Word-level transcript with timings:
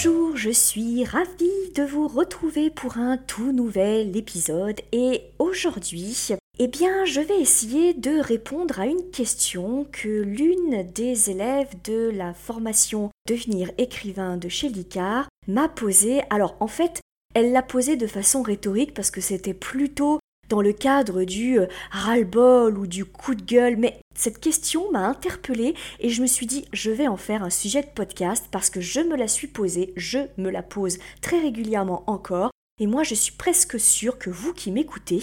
Bonjour, 0.00 0.36
je 0.36 0.50
suis 0.50 1.04
ravie 1.04 1.72
de 1.74 1.82
vous 1.82 2.06
retrouver 2.06 2.70
pour 2.70 2.98
un 2.98 3.16
tout 3.16 3.50
nouvel 3.50 4.16
épisode 4.16 4.80
et 4.92 5.22
aujourd'hui, 5.40 6.28
eh 6.60 6.68
bien, 6.68 7.04
je 7.04 7.20
vais 7.20 7.40
essayer 7.40 7.94
de 7.94 8.20
répondre 8.20 8.78
à 8.78 8.86
une 8.86 9.10
question 9.10 9.88
que 9.90 10.22
l'une 10.22 10.84
des 10.92 11.30
élèves 11.30 11.74
de 11.82 12.10
la 12.14 12.32
formation 12.32 13.10
Devenir 13.26 13.72
écrivain 13.76 14.36
de 14.36 14.48
chez 14.48 14.68
Licard 14.68 15.28
m'a 15.48 15.68
posée. 15.68 16.20
Alors, 16.30 16.54
en 16.60 16.68
fait, 16.68 17.00
elle 17.34 17.50
l'a 17.50 17.62
posée 17.62 17.96
de 17.96 18.06
façon 18.06 18.42
rhétorique 18.42 18.94
parce 18.94 19.10
que 19.10 19.20
c'était 19.20 19.52
plutôt 19.52 20.20
dans 20.48 20.60
le 20.60 20.72
cadre 20.72 21.24
du 21.24 21.58
euh, 21.58 21.66
ras-le-bol 21.90 22.78
ou 22.78 22.86
du 22.86 23.04
coup 23.04 23.34
de 23.34 23.42
gueule, 23.42 23.76
mais 23.76 23.98
cette 24.16 24.40
question 24.40 24.90
m'a 24.90 25.06
interpellée 25.06 25.74
et 26.00 26.10
je 26.10 26.22
me 26.22 26.26
suis 26.26 26.46
dit 26.46 26.66
je 26.72 26.90
vais 26.90 27.08
en 27.08 27.16
faire 27.16 27.42
un 27.42 27.50
sujet 27.50 27.82
de 27.82 27.88
podcast 27.88 28.46
parce 28.50 28.70
que 28.70 28.80
je 28.80 29.00
me 29.00 29.16
la 29.16 29.28
suis 29.28 29.46
posée, 29.46 29.92
je 29.96 30.18
me 30.36 30.50
la 30.50 30.62
pose 30.62 30.98
très 31.20 31.40
régulièrement 31.40 32.04
encore 32.06 32.50
et 32.80 32.86
moi 32.86 33.02
je 33.02 33.14
suis 33.14 33.32
presque 33.32 33.78
sûre 33.78 34.18
que 34.18 34.30
vous 34.30 34.52
qui 34.52 34.70
m'écoutez, 34.70 35.20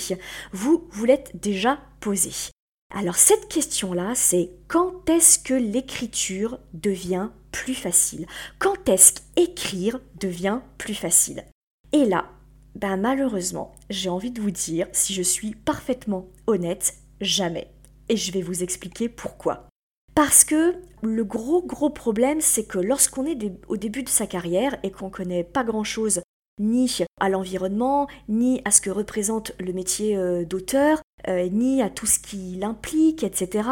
vous 0.51 0.87
vous 0.91 1.05
l'êtes 1.05 1.31
déjà 1.41 1.79
posée. 1.99 2.51
Alors 2.93 3.15
cette 3.15 3.47
question-là, 3.49 4.13
c'est 4.15 4.51
quand 4.67 5.09
est-ce 5.09 5.39
que 5.39 5.53
l'écriture 5.53 6.59
devient 6.73 7.29
plus 7.51 7.73
facile? 7.73 8.27
Quand 8.59 8.87
est-ce 8.87 9.13
qu'écrire 9.35 9.99
devient 10.19 10.59
plus 10.77 10.93
facile? 10.93 11.43
Et 11.91 12.05
là, 12.05 12.29
ben 12.75 12.97
malheureusement, 12.97 13.73
j'ai 13.89 14.09
envie 14.09 14.31
de 14.31 14.41
vous 14.41 14.51
dire, 14.51 14.87
si 14.91 15.13
je 15.13 15.21
suis 15.21 15.55
parfaitement 15.55 16.27
honnête, 16.45 16.95
jamais. 17.21 17.71
Et 18.09 18.17
je 18.17 18.31
vais 18.31 18.41
vous 18.41 18.63
expliquer 18.63 19.09
pourquoi. 19.09 19.67
Parce 20.13 20.43
que 20.43 20.75
le 21.01 21.23
gros 21.23 21.61
gros 21.61 21.89
problème, 21.89 22.41
c'est 22.41 22.65
que 22.65 22.79
lorsqu'on 22.79 23.25
est 23.25 23.37
au 23.67 23.77
début 23.77 24.03
de 24.03 24.09
sa 24.09 24.27
carrière 24.27 24.77
et 24.83 24.91
qu'on 24.91 25.09
connaît 25.09 25.43
pas 25.43 25.63
grand-chose 25.63 26.21
ni 26.59 26.89
à 27.19 27.29
l'environnement, 27.29 28.07
ni 28.29 28.61
à 28.63 28.71
ce 28.71 28.81
que 28.81 28.89
représente 28.89 29.51
le 29.59 29.73
métier 29.73 30.15
euh, 30.15 30.45
d'auteur, 30.45 31.01
euh, 31.27 31.49
ni 31.49 31.81
à 31.81 31.89
tout 31.89 32.05
ce 32.05 32.19
qui 32.19 32.55
l'implique, 32.55 33.23
etc. 33.23 33.69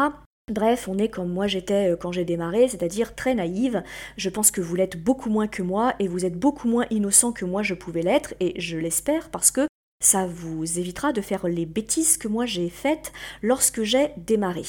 Bref, 0.52 0.88
on 0.88 0.98
est 0.98 1.08
comme 1.08 1.32
moi 1.32 1.46
j'étais 1.46 1.92
euh, 1.92 1.96
quand 1.96 2.12
j'ai 2.12 2.26
démarré, 2.26 2.68
c'est-à-dire 2.68 3.14
très 3.14 3.34
naïve. 3.34 3.82
Je 4.18 4.28
pense 4.28 4.50
que 4.50 4.60
vous 4.60 4.74
l'êtes 4.74 5.02
beaucoup 5.02 5.30
moins 5.30 5.46
que 5.46 5.62
moi 5.62 5.94
et 6.00 6.06
vous 6.06 6.26
êtes 6.26 6.38
beaucoup 6.38 6.68
moins 6.68 6.84
innocent 6.90 7.32
que 7.32 7.46
moi 7.46 7.62
je 7.62 7.72
pouvais 7.72 8.02
l'être 8.02 8.34
et 8.40 8.60
je 8.60 8.76
l'espère 8.76 9.30
parce 9.30 9.50
que 9.50 9.66
ça 10.04 10.26
vous 10.26 10.78
évitera 10.78 11.14
de 11.14 11.22
faire 11.22 11.48
les 11.48 11.64
bêtises 11.64 12.18
que 12.18 12.28
moi 12.28 12.44
j'ai 12.44 12.68
faites 12.68 13.10
lorsque 13.40 13.84
j'ai 13.84 14.10
démarré. 14.18 14.64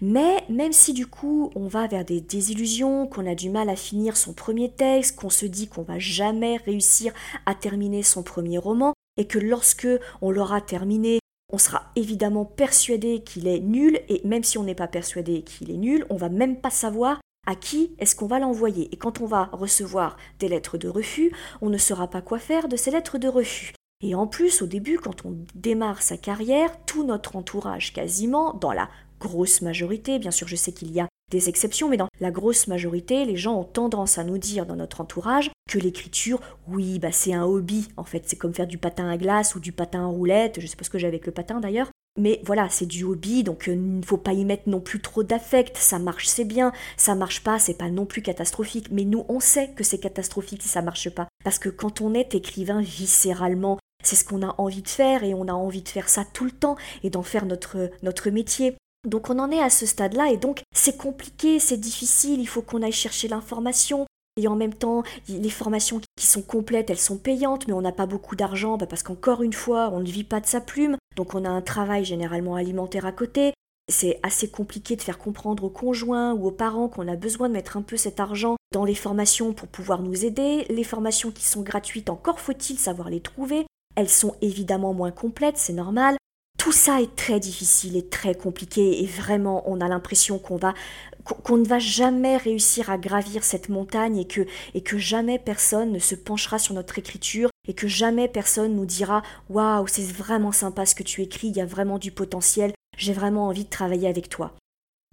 Mais 0.00 0.44
même 0.48 0.72
si 0.72 0.92
du 0.92 1.08
coup 1.08 1.50
on 1.56 1.66
va 1.66 1.88
vers 1.88 2.04
des 2.04 2.20
désillusions, 2.20 3.08
qu'on 3.08 3.26
a 3.26 3.34
du 3.34 3.50
mal 3.50 3.68
à 3.68 3.74
finir 3.74 4.16
son 4.16 4.32
premier 4.32 4.70
texte, 4.70 5.16
qu'on 5.16 5.30
se 5.30 5.46
dit 5.46 5.66
qu'on 5.66 5.82
va 5.82 5.98
jamais 5.98 6.58
réussir 6.58 7.12
à 7.46 7.56
terminer 7.56 8.04
son 8.04 8.22
premier 8.22 8.58
roman, 8.58 8.92
et 9.16 9.26
que 9.26 9.38
lorsque 9.38 9.88
on 10.20 10.30
l'aura 10.30 10.60
terminé, 10.60 11.18
on 11.52 11.58
sera 11.58 11.90
évidemment 11.96 12.44
persuadé 12.44 13.22
qu'il 13.22 13.46
est 13.46 13.60
nul, 13.60 14.00
et 14.08 14.20
même 14.24 14.44
si 14.44 14.58
on 14.58 14.64
n'est 14.64 14.74
pas 14.74 14.88
persuadé 14.88 15.42
qu'il 15.42 15.70
est 15.70 15.76
nul, 15.76 16.04
on 16.10 16.16
va 16.16 16.28
même 16.28 16.60
pas 16.60 16.70
savoir 16.70 17.20
à 17.46 17.54
qui 17.54 17.94
est-ce 17.98 18.16
qu'on 18.16 18.26
va 18.26 18.40
l'envoyer. 18.40 18.88
Et 18.92 18.96
quand 18.96 19.20
on 19.20 19.26
va 19.26 19.44
recevoir 19.52 20.16
des 20.38 20.48
lettres 20.48 20.78
de 20.78 20.88
refus, 20.88 21.32
on 21.60 21.70
ne 21.70 21.78
saura 21.78 22.08
pas 22.08 22.20
quoi 22.20 22.38
faire 22.38 22.68
de 22.68 22.76
ces 22.76 22.90
lettres 22.90 23.18
de 23.18 23.28
refus. 23.28 23.72
Et 24.02 24.14
en 24.14 24.26
plus, 24.26 24.60
au 24.60 24.66
début, 24.66 24.98
quand 24.98 25.24
on 25.24 25.38
démarre 25.54 26.02
sa 26.02 26.18
carrière, 26.18 26.70
tout 26.84 27.04
notre 27.04 27.36
entourage 27.36 27.94
quasiment, 27.94 28.52
dans 28.52 28.72
la 28.72 28.90
grosse 29.20 29.62
majorité, 29.62 30.18
bien 30.18 30.30
sûr 30.30 30.48
je 30.48 30.56
sais 30.56 30.72
qu'il 30.72 30.92
y 30.92 31.00
a 31.00 31.08
des 31.30 31.48
exceptions, 31.48 31.88
mais 31.88 31.96
dans 31.96 32.08
la 32.20 32.30
grosse 32.30 32.68
majorité, 32.68 33.24
les 33.24 33.36
gens 33.36 33.58
ont 33.58 33.64
tendance 33.64 34.16
à 34.18 34.24
nous 34.24 34.38
dire 34.38 34.64
dans 34.64 34.76
notre 34.76 35.00
entourage 35.00 35.50
que 35.68 35.78
l'écriture, 35.78 36.40
oui, 36.68 37.00
bah 37.00 37.10
c'est 37.10 37.34
un 37.34 37.44
hobby, 37.44 37.88
en 37.96 38.04
fait, 38.04 38.22
c'est 38.26 38.36
comme 38.36 38.54
faire 38.54 38.68
du 38.68 38.78
patin 38.78 39.08
à 39.08 39.16
glace 39.16 39.56
ou 39.56 39.60
du 39.60 39.72
patin 39.72 40.04
en 40.04 40.12
roulette, 40.12 40.60
je 40.60 40.66
sais 40.66 40.76
pas 40.76 40.84
ce 40.84 40.90
que 40.90 40.98
j'ai 40.98 41.08
avec 41.08 41.26
le 41.26 41.32
patin 41.32 41.58
d'ailleurs, 41.58 41.90
mais 42.16 42.40
voilà, 42.44 42.68
c'est 42.70 42.86
du 42.86 43.02
hobby, 43.02 43.42
donc 43.42 43.68
euh, 43.68 43.72
il 43.72 43.98
ne 43.98 44.04
faut 44.04 44.16
pas 44.16 44.32
y 44.32 44.44
mettre 44.44 44.68
non 44.68 44.80
plus 44.80 45.00
trop 45.00 45.24
d'affect, 45.24 45.76
ça 45.76 45.98
marche, 45.98 46.26
c'est 46.26 46.44
bien, 46.44 46.72
ça 46.96 47.16
marche 47.16 47.42
pas, 47.42 47.58
c'est 47.58 47.74
pas 47.76 47.90
non 47.90 48.06
plus 48.06 48.22
catastrophique, 48.22 48.88
mais 48.92 49.04
nous, 49.04 49.24
on 49.28 49.40
sait 49.40 49.70
que 49.74 49.82
c'est 49.82 49.98
catastrophique 49.98 50.62
si 50.62 50.68
ça 50.68 50.80
marche 50.80 51.10
pas, 51.10 51.26
parce 51.44 51.58
que 51.58 51.68
quand 51.68 52.00
on 52.00 52.14
est 52.14 52.36
écrivain 52.36 52.80
viscéralement, 52.80 53.78
c'est 54.04 54.16
ce 54.16 54.24
qu'on 54.24 54.42
a 54.42 54.54
envie 54.58 54.82
de 54.82 54.88
faire 54.88 55.24
et 55.24 55.34
on 55.34 55.48
a 55.48 55.52
envie 55.52 55.82
de 55.82 55.88
faire 55.88 56.08
ça 56.08 56.24
tout 56.24 56.44
le 56.44 56.52
temps 56.52 56.76
et 57.02 57.10
d'en 57.10 57.22
faire 57.22 57.44
notre, 57.44 57.90
notre 58.02 58.30
métier. 58.30 58.76
Donc 59.04 59.30
on 59.30 59.38
en 59.38 59.50
est 59.50 59.60
à 59.60 59.70
ce 59.70 59.86
stade-là 59.86 60.30
et 60.30 60.36
donc 60.36 60.62
c'est 60.74 60.96
compliqué, 60.96 61.58
c'est 61.58 61.76
difficile, 61.76 62.40
il 62.40 62.48
faut 62.48 62.62
qu'on 62.62 62.82
aille 62.82 62.92
chercher 62.92 63.28
l'information. 63.28 64.06
Et 64.38 64.48
en 64.48 64.56
même 64.56 64.74
temps, 64.74 65.02
les 65.28 65.48
formations 65.48 66.00
qui 66.16 66.26
sont 66.26 66.42
complètes, 66.42 66.90
elles 66.90 66.98
sont 66.98 67.16
payantes, 67.16 67.66
mais 67.66 67.72
on 67.72 67.80
n'a 67.80 67.92
pas 67.92 68.04
beaucoup 68.04 68.36
d'argent 68.36 68.76
bah, 68.76 68.86
parce 68.86 69.02
qu'encore 69.02 69.42
une 69.42 69.54
fois, 69.54 69.90
on 69.94 70.00
ne 70.00 70.10
vit 70.10 70.24
pas 70.24 70.40
de 70.40 70.46
sa 70.46 70.60
plume, 70.60 70.96
donc 71.16 71.34
on 71.34 71.44
a 71.44 71.48
un 71.48 71.62
travail 71.62 72.04
généralement 72.04 72.54
alimentaire 72.54 73.06
à 73.06 73.12
côté. 73.12 73.54
C'est 73.88 74.18
assez 74.22 74.50
compliqué 74.50 74.96
de 74.96 75.02
faire 75.02 75.16
comprendre 75.16 75.64
aux 75.64 75.70
conjoints 75.70 76.34
ou 76.34 76.48
aux 76.48 76.52
parents 76.52 76.88
qu'on 76.88 77.08
a 77.08 77.16
besoin 77.16 77.48
de 77.48 77.54
mettre 77.54 77.76
un 77.76 77.82
peu 77.82 77.96
cet 77.96 78.20
argent 78.20 78.56
dans 78.72 78.84
les 78.84 78.96
formations 78.96 79.54
pour 79.54 79.68
pouvoir 79.68 80.02
nous 80.02 80.24
aider. 80.24 80.66
Les 80.68 80.84
formations 80.84 81.30
qui 81.30 81.44
sont 81.44 81.62
gratuites, 81.62 82.10
encore 82.10 82.40
faut-il 82.40 82.78
savoir 82.78 83.08
les 83.08 83.20
trouver. 83.20 83.64
Elles 83.94 84.10
sont 84.10 84.34
évidemment 84.42 84.92
moins 84.92 85.12
complètes, 85.12 85.56
c'est 85.56 85.72
normal. 85.72 86.16
Tout 86.66 86.72
ça 86.72 87.00
est 87.00 87.14
très 87.14 87.38
difficile 87.38 87.96
et 87.96 88.08
très 88.08 88.34
compliqué 88.34 89.00
et 89.00 89.06
vraiment 89.06 89.62
on 89.66 89.80
a 89.80 89.86
l'impression 89.86 90.40
qu'on 90.40 90.56
va 90.56 90.74
qu'on 91.22 91.58
ne 91.58 91.64
va 91.64 91.78
jamais 91.78 92.36
réussir 92.36 92.90
à 92.90 92.98
gravir 92.98 93.44
cette 93.44 93.68
montagne 93.68 94.18
et 94.18 94.26
que 94.26 94.40
et 94.74 94.80
que 94.80 94.98
jamais 94.98 95.38
personne 95.38 95.92
ne 95.92 96.00
se 96.00 96.16
penchera 96.16 96.58
sur 96.58 96.74
notre 96.74 96.98
écriture 96.98 97.50
et 97.68 97.74
que 97.74 97.86
jamais 97.86 98.26
personne 98.26 98.74
nous 98.74 98.84
dira 98.84 99.22
waouh 99.48 99.86
c'est 99.86 100.10
vraiment 100.10 100.50
sympa 100.50 100.86
ce 100.86 100.96
que 100.96 101.04
tu 101.04 101.22
écris 101.22 101.46
il 101.46 101.56
y 101.56 101.60
a 101.60 101.66
vraiment 101.66 102.00
du 102.00 102.10
potentiel 102.10 102.72
j'ai 102.98 103.12
vraiment 103.12 103.46
envie 103.46 103.66
de 103.66 103.70
travailler 103.70 104.08
avec 104.08 104.28
toi 104.28 104.52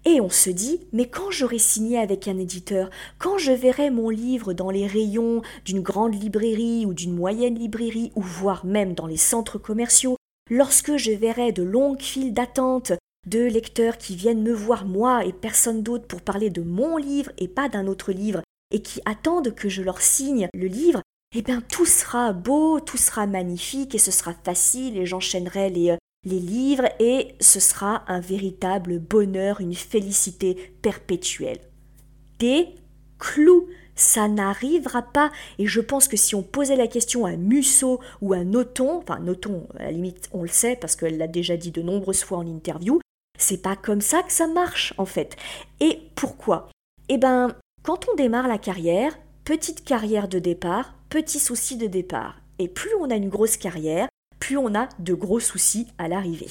et 0.06 0.20
on 0.20 0.28
se 0.28 0.50
dit, 0.50 0.80
mais 0.92 1.08
quand 1.08 1.30
j'aurai 1.30 1.58
signé 1.58 1.98
avec 1.98 2.28
un 2.28 2.36
éditeur, 2.36 2.90
quand 3.18 3.38
je 3.38 3.52
verrai 3.52 3.88
mon 3.88 4.10
livre 4.10 4.52
dans 4.52 4.68
les 4.68 4.86
rayons 4.86 5.40
d'une 5.64 5.80
grande 5.80 6.14
librairie 6.14 6.84
ou 6.84 6.92
d'une 6.92 7.14
moyenne 7.14 7.54
librairie, 7.54 8.12
ou 8.14 8.20
voire 8.20 8.66
même 8.66 8.92
dans 8.92 9.06
les 9.06 9.16
centres 9.16 9.56
commerciaux, 9.56 10.18
lorsque 10.50 10.96
je 10.96 11.12
verrai 11.12 11.52
de 11.52 11.62
longues 11.62 12.02
files 12.02 12.34
d'attente 12.34 12.92
de 13.26 13.40
lecteurs 13.40 13.98
qui 13.98 14.16
viennent 14.16 14.42
me 14.42 14.52
voir 14.52 14.84
moi 14.84 15.24
et 15.24 15.32
personne 15.32 15.82
d'autre 15.82 16.06
pour 16.06 16.20
parler 16.20 16.50
de 16.50 16.62
mon 16.62 16.96
livre 16.96 17.32
et 17.38 17.48
pas 17.48 17.68
d'un 17.68 17.86
autre 17.86 18.12
livre, 18.12 18.42
et 18.70 18.82
qui 18.82 19.00
attendent 19.04 19.54
que 19.54 19.68
je 19.68 19.82
leur 19.82 20.02
signe 20.02 20.48
le 20.52 20.66
livre, 20.66 21.00
eh 21.34 21.42
bien 21.42 21.60
tout 21.60 21.86
sera 21.86 22.32
beau, 22.32 22.80
tout 22.80 22.96
sera 22.96 23.26
magnifique 23.26 23.94
et 23.94 23.98
ce 23.98 24.10
sera 24.10 24.34
facile 24.34 24.98
et 24.98 25.06
j'enchaînerai 25.06 25.70
les, 25.70 25.90
euh, 25.90 25.96
les 26.24 26.38
livres 26.38 26.88
et 27.00 27.34
ce 27.40 27.60
sera 27.60 28.04
un 28.08 28.20
véritable 28.20 28.98
bonheur, 28.98 29.60
une 29.60 29.74
félicité 29.74 30.74
perpétuelle. 30.82 31.60
Des 32.38 32.68
clous 33.18 33.68
ça 33.94 34.28
n'arrivera 34.28 35.02
pas. 35.02 35.30
Et 35.58 35.66
je 35.66 35.80
pense 35.80 36.08
que 36.08 36.16
si 36.16 36.34
on 36.34 36.42
posait 36.42 36.76
la 36.76 36.86
question 36.86 37.26
à 37.26 37.36
Musso 37.36 38.00
ou 38.20 38.32
à 38.32 38.44
Noton, 38.44 38.98
enfin 38.98 39.18
Noton, 39.18 39.66
à 39.78 39.84
la 39.84 39.92
limite, 39.92 40.28
on 40.32 40.42
le 40.42 40.48
sait 40.48 40.76
parce 40.76 40.96
qu'elle 40.96 41.18
l'a 41.18 41.28
déjà 41.28 41.56
dit 41.56 41.70
de 41.70 41.82
nombreuses 41.82 42.24
fois 42.24 42.38
en 42.38 42.46
interview, 42.46 43.00
c'est 43.38 43.62
pas 43.62 43.76
comme 43.76 44.00
ça 44.00 44.22
que 44.22 44.32
ça 44.32 44.46
marche 44.46 44.94
en 44.98 45.06
fait. 45.06 45.36
Et 45.80 46.00
pourquoi? 46.14 46.68
Eh 47.08 47.18
ben, 47.18 47.54
quand 47.82 48.08
on 48.10 48.16
démarre 48.16 48.48
la 48.48 48.58
carrière, 48.58 49.18
petite 49.44 49.84
carrière 49.84 50.28
de 50.28 50.38
départ, 50.38 50.94
petit 51.10 51.38
souci 51.38 51.76
de 51.76 51.86
départ. 51.86 52.40
Et 52.58 52.68
plus 52.68 52.94
on 53.00 53.10
a 53.10 53.16
une 53.16 53.28
grosse 53.28 53.56
carrière, 53.56 54.08
plus 54.38 54.56
on 54.56 54.74
a 54.74 54.88
de 54.98 55.14
gros 55.14 55.40
soucis 55.40 55.88
à 55.98 56.08
l'arrivée. 56.08 56.50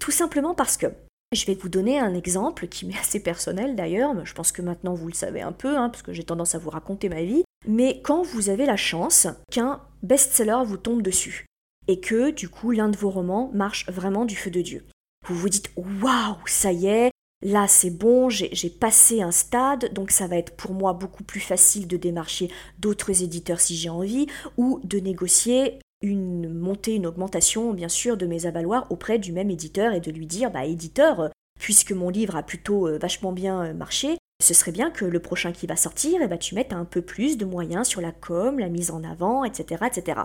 Tout 0.00 0.10
simplement 0.10 0.54
parce 0.54 0.76
que 0.76 0.86
je 1.32 1.46
vais 1.46 1.54
vous 1.54 1.68
donner 1.68 1.98
un 1.98 2.14
exemple 2.14 2.68
qui 2.68 2.86
m'est 2.86 2.98
assez 2.98 3.20
personnel 3.20 3.76
d'ailleurs, 3.76 4.14
mais 4.14 4.24
je 4.24 4.34
pense 4.34 4.52
que 4.52 4.62
maintenant 4.62 4.94
vous 4.94 5.08
le 5.08 5.14
savez 5.14 5.42
un 5.42 5.52
peu, 5.52 5.76
hein, 5.76 5.90
parce 5.90 6.02
que 6.02 6.12
j'ai 6.12 6.24
tendance 6.24 6.54
à 6.54 6.58
vous 6.58 6.70
raconter 6.70 7.08
ma 7.08 7.22
vie. 7.22 7.44
Mais 7.66 8.00
quand 8.02 8.22
vous 8.22 8.48
avez 8.48 8.66
la 8.66 8.76
chance 8.76 9.26
qu'un 9.50 9.82
best-seller 10.02 10.62
vous 10.64 10.78
tombe 10.78 11.02
dessus, 11.02 11.46
et 11.86 12.00
que 12.00 12.30
du 12.30 12.48
coup 12.48 12.70
l'un 12.70 12.88
de 12.88 12.96
vos 12.96 13.10
romans 13.10 13.50
marche 13.52 13.88
vraiment 13.90 14.24
du 14.24 14.36
feu 14.36 14.50
de 14.50 14.60
Dieu, 14.60 14.86
vous 15.26 15.34
vous 15.34 15.48
dites 15.48 15.70
waouh, 15.76 16.36
ça 16.46 16.72
y 16.72 16.86
est, 16.86 17.10
là 17.42 17.66
c'est 17.68 17.90
bon, 17.90 18.28
j'ai 18.28 18.70
passé 18.70 19.22
un 19.22 19.30
stade, 19.30 19.92
donc 19.92 20.10
ça 20.10 20.26
va 20.26 20.36
être 20.36 20.56
pour 20.56 20.72
moi 20.72 20.92
beaucoup 20.92 21.24
plus 21.24 21.40
facile 21.40 21.86
de 21.86 21.96
démarcher 21.96 22.50
d'autres 22.78 23.22
éditeurs 23.22 23.60
si 23.60 23.76
j'ai 23.76 23.88
envie, 23.88 24.26
ou 24.56 24.80
de 24.84 24.98
négocier 24.98 25.78
une 26.02 26.52
montée, 26.52 26.94
une 26.94 27.06
augmentation 27.06 27.72
bien 27.72 27.88
sûr 27.88 28.16
de 28.16 28.26
mes 28.26 28.46
avaloirs 28.46 28.86
auprès 28.90 29.18
du 29.18 29.32
même 29.32 29.50
éditeur 29.50 29.92
et 29.92 30.00
de 30.00 30.10
lui 30.10 30.26
dire, 30.26 30.50
bah 30.50 30.64
éditeur, 30.64 31.30
puisque 31.58 31.92
mon 31.92 32.08
livre 32.08 32.36
a 32.36 32.42
plutôt 32.42 32.86
euh, 32.86 32.98
vachement 32.98 33.32
bien 33.32 33.64
euh, 33.64 33.74
marché, 33.74 34.16
ce 34.40 34.54
serait 34.54 34.72
bien 34.72 34.90
que 34.90 35.04
le 35.04 35.20
prochain 35.20 35.52
qui 35.52 35.66
va 35.66 35.74
sortir, 35.74 36.20
eh 36.22 36.28
ben, 36.28 36.38
tu 36.38 36.54
mettes 36.54 36.72
un 36.72 36.84
peu 36.84 37.02
plus 37.02 37.36
de 37.36 37.44
moyens 37.44 37.88
sur 37.88 38.00
la 38.00 38.12
com, 38.12 38.58
la 38.58 38.68
mise 38.68 38.92
en 38.92 39.02
avant, 39.02 39.44
etc., 39.44 39.84
etc. 39.86 40.20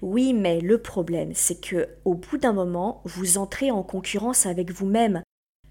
Oui, 0.00 0.32
mais 0.32 0.60
le 0.60 0.78
problème, 0.78 1.32
c'est 1.34 1.60
que 1.60 1.88
au 2.04 2.14
bout 2.14 2.38
d'un 2.38 2.52
moment, 2.52 3.02
vous 3.04 3.38
entrez 3.38 3.70
en 3.70 3.82
concurrence 3.82 4.46
avec 4.46 4.70
vous-même 4.70 5.22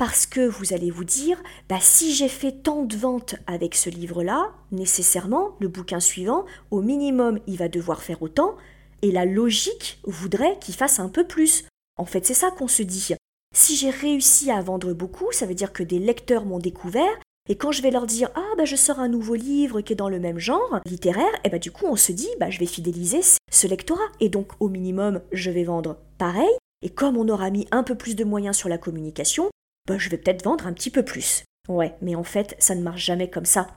parce 0.01 0.25
que 0.25 0.41
vous 0.47 0.73
allez 0.73 0.89
vous 0.89 1.03
dire, 1.03 1.37
bah 1.69 1.77
si 1.79 2.15
j'ai 2.15 2.27
fait 2.27 2.63
tant 2.63 2.81
de 2.81 2.97
ventes 2.97 3.35
avec 3.45 3.75
ce 3.75 3.87
livre-là, 3.87 4.49
nécessairement, 4.71 5.55
le 5.59 5.67
bouquin 5.67 5.99
suivant, 5.99 6.43
au 6.71 6.81
minimum, 6.81 7.37
il 7.45 7.57
va 7.57 7.67
devoir 7.67 8.01
faire 8.01 8.23
autant, 8.23 8.55
et 9.03 9.11
la 9.11 9.25
logique 9.25 9.99
voudrait 10.05 10.57
qu'il 10.59 10.73
fasse 10.73 10.99
un 10.99 11.07
peu 11.07 11.27
plus. 11.27 11.65
En 11.97 12.05
fait, 12.05 12.25
c'est 12.25 12.33
ça 12.33 12.49
qu'on 12.49 12.67
se 12.67 12.81
dit. 12.81 13.09
Si 13.53 13.75
j'ai 13.75 13.91
réussi 13.91 14.49
à 14.49 14.59
vendre 14.63 14.91
beaucoup, 14.93 15.31
ça 15.31 15.45
veut 15.45 15.53
dire 15.53 15.71
que 15.71 15.83
des 15.83 15.99
lecteurs 15.99 16.45
m'ont 16.45 16.57
découvert, 16.57 17.19
et 17.47 17.55
quand 17.55 17.71
je 17.71 17.83
vais 17.83 17.91
leur 17.91 18.07
dire 18.07 18.31
ah 18.33 18.55
bah 18.57 18.65
je 18.65 18.75
sors 18.75 18.97
un 18.97 19.07
nouveau 19.07 19.35
livre 19.35 19.81
qui 19.81 19.93
est 19.93 19.95
dans 19.95 20.09
le 20.09 20.19
même 20.19 20.39
genre 20.39 20.79
littéraire, 20.83 21.39
et 21.43 21.49
bah 21.49 21.59
du 21.59 21.69
coup 21.69 21.85
on 21.85 21.95
se 21.95 22.11
dit 22.11 22.29
bah 22.39 22.49
je 22.49 22.57
vais 22.57 22.65
fidéliser 22.65 23.19
ce 23.51 23.67
lectorat 23.67 24.01
et 24.19 24.29
donc 24.29 24.53
au 24.59 24.67
minimum 24.67 25.21
je 25.31 25.51
vais 25.51 25.63
vendre 25.63 25.97
pareil 26.17 26.49
et 26.81 26.89
comme 26.89 27.17
on 27.17 27.29
aura 27.29 27.51
mis 27.51 27.67
un 27.69 27.83
peu 27.83 27.93
plus 27.93 28.15
de 28.15 28.23
moyens 28.23 28.57
sur 28.57 28.67
la 28.67 28.79
communication, 28.79 29.51
bah 29.87 29.97
je 29.97 30.09
vais 30.09 30.17
peut-être 30.17 30.43
vendre 30.43 30.67
un 30.67 30.73
petit 30.73 30.91
peu 30.91 31.03
plus. 31.03 31.43
Ouais, 31.69 31.95
mais 32.01 32.15
en 32.15 32.23
fait 32.23 32.55
ça 32.59 32.75
ne 32.75 32.81
marche 32.81 33.05
jamais 33.05 33.29
comme 33.29 33.45
ça. 33.45 33.67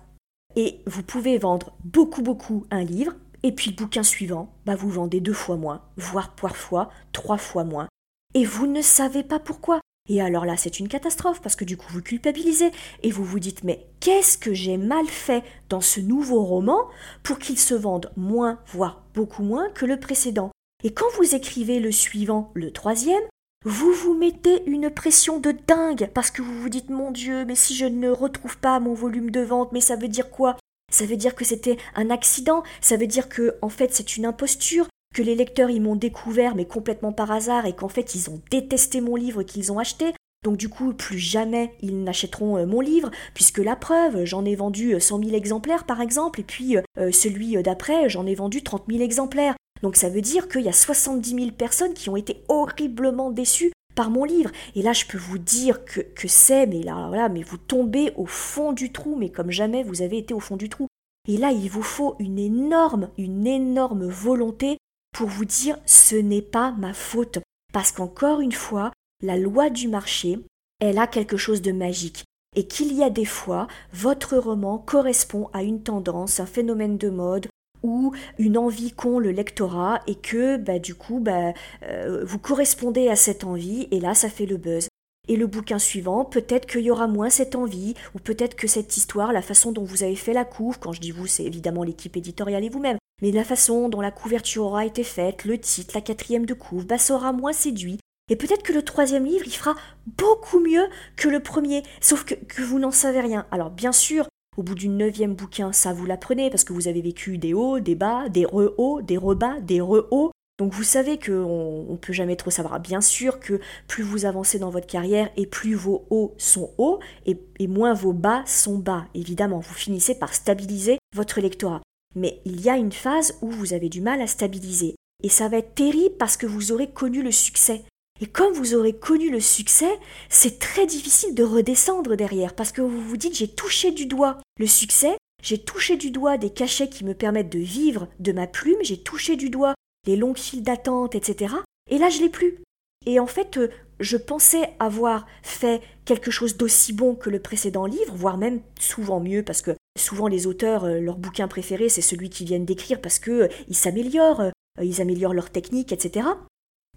Et 0.56 0.80
vous 0.86 1.02
pouvez 1.02 1.38
vendre 1.38 1.72
beaucoup 1.84 2.22
beaucoup 2.22 2.66
un 2.70 2.84
livre 2.84 3.14
et 3.42 3.52
puis 3.52 3.70
le 3.70 3.76
bouquin 3.76 4.02
suivant, 4.02 4.54
bah 4.64 4.74
vous 4.74 4.88
vendez 4.88 5.20
deux 5.20 5.34
fois 5.34 5.56
moins, 5.56 5.82
voire 5.96 6.34
parfois 6.34 6.90
trois 7.12 7.36
fois 7.36 7.64
moins. 7.64 7.88
Et 8.32 8.44
vous 8.44 8.66
ne 8.66 8.80
savez 8.80 9.22
pas 9.22 9.38
pourquoi. 9.38 9.80
Et 10.08 10.20
alors 10.20 10.44
là, 10.44 10.56
c'est 10.56 10.80
une 10.80 10.88
catastrophe 10.88 11.40
parce 11.40 11.56
que 11.56 11.64
du 11.64 11.76
coup, 11.76 11.86
vous 11.90 12.02
culpabilisez 12.02 12.70
et 13.02 13.10
vous 13.10 13.24
vous 13.24 13.38
dites 13.38 13.64
mais 13.64 13.86
qu'est-ce 14.00 14.36
que 14.36 14.52
j'ai 14.52 14.76
mal 14.76 15.06
fait 15.06 15.42
dans 15.68 15.80
ce 15.80 16.00
nouveau 16.00 16.42
roman 16.42 16.88
pour 17.22 17.38
qu'il 17.38 17.58
se 17.58 17.74
vende 17.74 18.12
moins, 18.16 18.60
voire 18.66 19.02
beaucoup 19.14 19.42
moins 19.42 19.70
que 19.70 19.86
le 19.86 19.98
précédent? 19.98 20.50
Et 20.82 20.92
quand 20.92 21.10
vous 21.16 21.34
écrivez 21.34 21.80
le 21.80 21.92
suivant, 21.92 22.50
le 22.54 22.70
troisième, 22.70 23.22
vous 23.64 23.92
vous 23.92 24.14
mettez 24.14 24.62
une 24.66 24.90
pression 24.90 25.40
de 25.40 25.54
dingue 25.66 26.10
parce 26.12 26.30
que 26.30 26.42
vous 26.42 26.60
vous 26.60 26.68
dites 26.68 26.90
mon 26.90 27.10
Dieu, 27.10 27.46
mais 27.46 27.54
si 27.54 27.74
je 27.74 27.86
ne 27.86 28.10
retrouve 28.10 28.58
pas 28.58 28.78
mon 28.78 28.92
volume 28.92 29.30
de 29.30 29.40
vente, 29.40 29.72
mais 29.72 29.80
ça 29.80 29.96
veut 29.96 30.08
dire 30.08 30.30
quoi? 30.30 30.56
Ça 30.92 31.06
veut 31.06 31.16
dire 31.16 31.34
que 31.34 31.46
c'était 31.46 31.78
un 31.94 32.10
accident, 32.10 32.62
ça 32.82 32.96
veut 32.96 33.06
dire 33.06 33.28
que 33.28 33.56
en 33.62 33.70
fait 33.70 33.94
c'est 33.94 34.18
une 34.18 34.26
imposture, 34.26 34.86
que 35.14 35.22
les 35.22 35.34
lecteurs 35.34 35.70
ils 35.70 35.80
m'ont 35.80 35.96
découvert 35.96 36.54
mais 36.54 36.66
complètement 36.66 37.12
par 37.12 37.30
hasard 37.30 37.64
et 37.64 37.74
qu'en 37.74 37.88
fait 37.88 38.14
ils 38.14 38.28
ont 38.28 38.40
détesté 38.50 39.00
mon 39.00 39.16
livre 39.16 39.42
qu'ils 39.42 39.72
ont 39.72 39.78
acheté? 39.78 40.12
Donc 40.44 40.58
du 40.58 40.68
coup, 40.68 40.92
plus 40.92 41.18
jamais 41.18 41.72
ils 41.80 42.04
n'achèteront 42.04 42.58
euh, 42.58 42.66
mon 42.66 42.82
livre, 42.82 43.10
puisque 43.32 43.58
la 43.58 43.76
preuve, 43.76 44.26
j'en 44.26 44.44
ai 44.44 44.54
vendu 44.54 45.00
100 45.00 45.18
euh, 45.18 45.24
000 45.24 45.34
exemplaires 45.34 45.84
par 45.84 46.02
exemple, 46.02 46.40
et 46.40 46.44
puis 46.44 46.76
euh, 46.76 47.10
celui 47.12 47.60
d'après, 47.62 48.10
j'en 48.10 48.26
ai 48.26 48.34
vendu 48.34 48.62
30 48.62 48.84
000 48.90 49.02
exemplaires. 49.02 49.54
Donc 49.84 49.96
ça 49.96 50.08
veut 50.08 50.22
dire 50.22 50.48
qu'il 50.48 50.62
y 50.62 50.68
a 50.70 50.72
70 50.72 51.28
000 51.28 51.50
personnes 51.50 51.92
qui 51.92 52.08
ont 52.08 52.16
été 52.16 52.42
horriblement 52.48 53.30
déçues 53.30 53.70
par 53.94 54.08
mon 54.08 54.24
livre. 54.24 54.50
Et 54.74 54.80
là, 54.80 54.94
je 54.94 55.04
peux 55.04 55.18
vous 55.18 55.36
dire 55.36 55.84
que, 55.84 56.26
c'est, 56.26 56.64
mais 56.64 56.82
là, 56.82 57.08
voilà, 57.08 57.28
mais 57.28 57.42
vous 57.42 57.58
tombez 57.58 58.10
au 58.16 58.24
fond 58.24 58.72
du 58.72 58.92
trou, 58.92 59.14
mais 59.14 59.28
comme 59.28 59.50
jamais 59.50 59.82
vous 59.82 60.00
avez 60.00 60.16
été 60.16 60.32
au 60.32 60.40
fond 60.40 60.56
du 60.56 60.70
trou. 60.70 60.86
Et 61.28 61.36
là, 61.36 61.52
il 61.52 61.68
vous 61.68 61.82
faut 61.82 62.16
une 62.18 62.38
énorme, 62.38 63.10
une 63.18 63.46
énorme 63.46 64.08
volonté 64.08 64.78
pour 65.14 65.28
vous 65.28 65.44
dire 65.44 65.76
ce 65.84 66.16
n'est 66.16 66.40
pas 66.40 66.72
ma 66.78 66.94
faute. 66.94 67.40
Parce 67.74 67.92
qu'encore 67.92 68.40
une 68.40 68.52
fois, 68.52 68.90
la 69.22 69.36
loi 69.36 69.68
du 69.68 69.88
marché, 69.88 70.38
elle 70.80 70.96
a 70.96 71.06
quelque 71.06 71.36
chose 71.36 71.60
de 71.60 71.72
magique. 71.72 72.24
Et 72.56 72.66
qu'il 72.66 72.90
y 72.94 73.02
a 73.02 73.10
des 73.10 73.26
fois, 73.26 73.66
votre 73.92 74.38
roman 74.38 74.78
correspond 74.78 75.50
à 75.52 75.62
une 75.62 75.82
tendance, 75.82 76.40
un 76.40 76.46
phénomène 76.46 76.96
de 76.96 77.10
mode 77.10 77.48
ou 77.84 78.12
une 78.38 78.58
envie 78.58 78.90
qu'ont 78.90 79.20
le 79.20 79.30
lectorat 79.30 80.00
et 80.08 80.16
que 80.16 80.56
bah, 80.56 80.80
du 80.80 80.96
coup 80.96 81.20
bah, 81.20 81.52
euh, 81.84 82.24
vous 82.24 82.38
correspondez 82.40 83.08
à 83.08 83.14
cette 83.14 83.44
envie 83.44 83.86
et 83.92 84.00
là 84.00 84.14
ça 84.14 84.28
fait 84.28 84.46
le 84.46 84.56
buzz. 84.56 84.88
Et 85.28 85.36
le 85.36 85.46
bouquin 85.46 85.78
suivant, 85.78 86.24
peut-être 86.24 86.66
qu'il 86.66 86.82
y 86.82 86.90
aura 86.90 87.06
moins 87.06 87.30
cette 87.30 87.54
envie, 87.54 87.94
ou 88.14 88.18
peut-être 88.18 88.56
que 88.56 88.66
cette 88.66 88.98
histoire, 88.98 89.32
la 89.32 89.40
façon 89.40 89.72
dont 89.72 89.84
vous 89.84 90.02
avez 90.02 90.16
fait 90.16 90.34
la 90.34 90.44
couve, 90.44 90.78
quand 90.78 90.92
je 90.92 91.00
dis 91.00 91.12
vous, 91.12 91.26
c'est 91.26 91.44
évidemment 91.44 91.82
l'équipe 91.82 92.14
éditoriale 92.14 92.62
et 92.62 92.68
vous-même, 92.68 92.98
mais 93.22 93.32
la 93.32 93.42
façon 93.42 93.88
dont 93.88 94.02
la 94.02 94.10
couverture 94.10 94.64
aura 94.64 94.84
été 94.84 95.02
faite, 95.02 95.46
le 95.46 95.56
titre, 95.56 95.94
la 95.94 96.02
quatrième 96.02 96.44
de 96.44 96.52
couve, 96.52 96.86
bah, 96.86 96.98
ça 96.98 97.14
aura 97.14 97.32
moins 97.32 97.54
séduit. 97.54 97.98
Et 98.30 98.36
peut-être 98.36 98.62
que 98.62 98.72
le 98.74 98.82
troisième 98.82 99.24
livre, 99.24 99.46
il 99.46 99.52
fera 99.52 99.74
beaucoup 100.06 100.60
mieux 100.60 100.86
que 101.16 101.28
le 101.28 101.40
premier, 101.40 101.82
sauf 102.00 102.24
que, 102.24 102.34
que 102.34 102.62
vous 102.62 102.78
n'en 102.78 102.90
savez 102.90 103.20
rien. 103.20 103.46
Alors 103.50 103.70
bien 103.70 103.92
sûr, 103.92 104.26
au 104.56 104.62
bout 104.62 104.74
du 104.74 104.88
neuvième 104.88 105.34
bouquin, 105.34 105.72
ça 105.72 105.92
vous 105.92 106.06
l'apprenez, 106.06 106.50
parce 106.50 106.64
que 106.64 106.72
vous 106.72 106.88
avez 106.88 107.02
vécu 107.02 107.38
des 107.38 107.54
hauts, 107.54 107.80
des 107.80 107.94
bas, 107.94 108.28
des 108.28 108.44
re-hauts, 108.44 109.02
des 109.02 109.16
re-bas, 109.16 109.60
des 109.60 109.80
re-hauts. 109.80 110.30
Donc 110.58 110.72
vous 110.72 110.84
savez 110.84 111.18
qu'on 111.18 111.86
ne 111.90 111.96
peut 111.96 112.12
jamais 112.12 112.36
trop 112.36 112.50
savoir. 112.50 112.78
Bien 112.78 113.00
sûr 113.00 113.40
que 113.40 113.60
plus 113.88 114.04
vous 114.04 114.24
avancez 114.24 114.60
dans 114.60 114.70
votre 114.70 114.86
carrière 114.86 115.28
et 115.36 115.46
plus 115.46 115.74
vos 115.74 116.06
hauts 116.10 116.34
sont 116.38 116.70
hauts 116.78 117.00
et, 117.26 117.40
et 117.58 117.66
moins 117.66 117.92
vos 117.92 118.12
bas 118.12 118.44
sont 118.46 118.78
bas. 118.78 119.06
Évidemment, 119.14 119.58
vous 119.58 119.74
finissez 119.74 120.16
par 120.16 120.32
stabiliser 120.32 120.98
votre 121.14 121.40
lectorat. 121.40 121.82
Mais 122.14 122.40
il 122.44 122.60
y 122.60 122.70
a 122.70 122.76
une 122.76 122.92
phase 122.92 123.36
où 123.42 123.50
vous 123.50 123.72
avez 123.72 123.88
du 123.88 124.00
mal 124.00 124.20
à 124.20 124.28
stabiliser. 124.28 124.94
Et 125.24 125.28
ça 125.28 125.48
va 125.48 125.56
être 125.56 125.74
terrible 125.74 126.14
parce 126.18 126.36
que 126.36 126.46
vous 126.46 126.70
aurez 126.70 126.88
connu 126.88 127.22
le 127.22 127.32
succès. 127.32 127.82
Et 128.20 128.26
comme 128.26 128.52
vous 128.52 128.74
aurez 128.74 128.92
connu 128.92 129.30
le 129.30 129.40
succès, 129.40 129.98
c'est 130.28 130.60
très 130.60 130.86
difficile 130.86 131.34
de 131.34 131.42
redescendre 131.42 132.14
derrière 132.14 132.54
parce 132.54 132.70
que 132.70 132.80
vous 132.80 133.00
vous 133.00 133.16
dites 133.16 133.34
j'ai 133.34 133.48
touché 133.48 133.90
du 133.90 134.06
doigt 134.06 134.38
le 134.58 134.66
succès, 134.66 135.16
j'ai 135.42 135.58
touché 135.58 135.96
du 135.96 136.10
doigt 136.10 136.38
des 136.38 136.50
cachets 136.50 136.88
qui 136.88 137.04
me 137.04 137.14
permettent 137.14 137.52
de 137.52 137.58
vivre 137.58 138.08
de 138.18 138.32
ma 138.32 138.46
plume, 138.46 138.78
j'ai 138.82 139.02
touché 139.02 139.36
du 139.36 139.50
doigt 139.50 139.74
les 140.06 140.16
longues 140.16 140.38
files 140.38 140.62
d'attente, 140.62 141.14
etc. 141.14 141.54
Et 141.90 141.98
là 141.98 142.08
je 142.08 142.20
l'ai 142.20 142.28
plus. 142.28 142.58
Et 143.06 143.20
en 143.20 143.26
fait, 143.26 143.58
euh, 143.58 143.68
je 144.00 144.16
pensais 144.16 144.74
avoir 144.78 145.26
fait 145.42 145.82
quelque 146.04 146.30
chose 146.30 146.56
d'aussi 146.56 146.92
bon 146.92 147.14
que 147.14 147.30
le 147.30 147.40
précédent 147.40 147.86
livre, 147.86 148.14
voire 148.14 148.38
même 148.38 148.60
souvent 148.78 149.20
mieux, 149.20 149.42
parce 149.42 149.62
que 149.62 149.72
souvent 149.98 150.26
les 150.26 150.46
auteurs, 150.46 150.84
euh, 150.84 151.00
leur 151.00 151.18
bouquin 151.18 151.48
préféré, 151.48 151.88
c'est 151.88 152.00
celui 152.00 152.30
qu'ils 152.30 152.46
viennent 152.46 152.64
d'écrire 152.64 153.00
parce 153.00 153.18
qu'ils 153.18 153.32
euh, 153.32 153.48
s'améliorent, 153.70 154.50
ils 154.82 155.00
améliorent 155.00 155.34
leur 155.34 155.50
technique, 155.50 155.92
etc. 155.92 156.26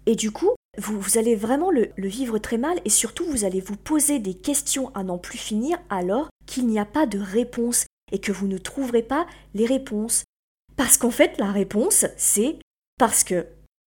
Et 0.06 0.14
du 0.14 0.30
coup, 0.30 0.50
vous, 0.78 1.18
allez 1.18 1.36
vraiment 1.36 1.70
le, 1.70 1.90
le, 1.96 2.08
vivre 2.08 2.38
très 2.38 2.56
mal 2.56 2.80
et 2.84 2.90
surtout 2.90 3.24
vous 3.26 3.44
allez 3.44 3.60
vous 3.60 3.76
poser 3.76 4.18
des 4.20 4.34
questions 4.34 4.94
à 4.94 5.02
n'en 5.02 5.18
plus 5.18 5.38
finir 5.38 5.76
alors 5.90 6.28
qu'il 6.48 6.66
n'y 6.66 6.80
a 6.80 6.84
pas 6.84 7.06
de 7.06 7.20
réponse 7.20 7.86
et 8.10 8.18
que 8.18 8.32
vous 8.32 8.48
ne 8.48 8.58
trouverez 8.58 9.02
pas 9.02 9.26
les 9.54 9.66
réponses. 9.66 10.24
Parce 10.76 10.96
qu'en 10.96 11.10
fait, 11.10 11.38
la 11.38 11.52
réponse, 11.52 12.06
c'est 12.16 12.58
parce 12.98 13.22
que 13.22 13.46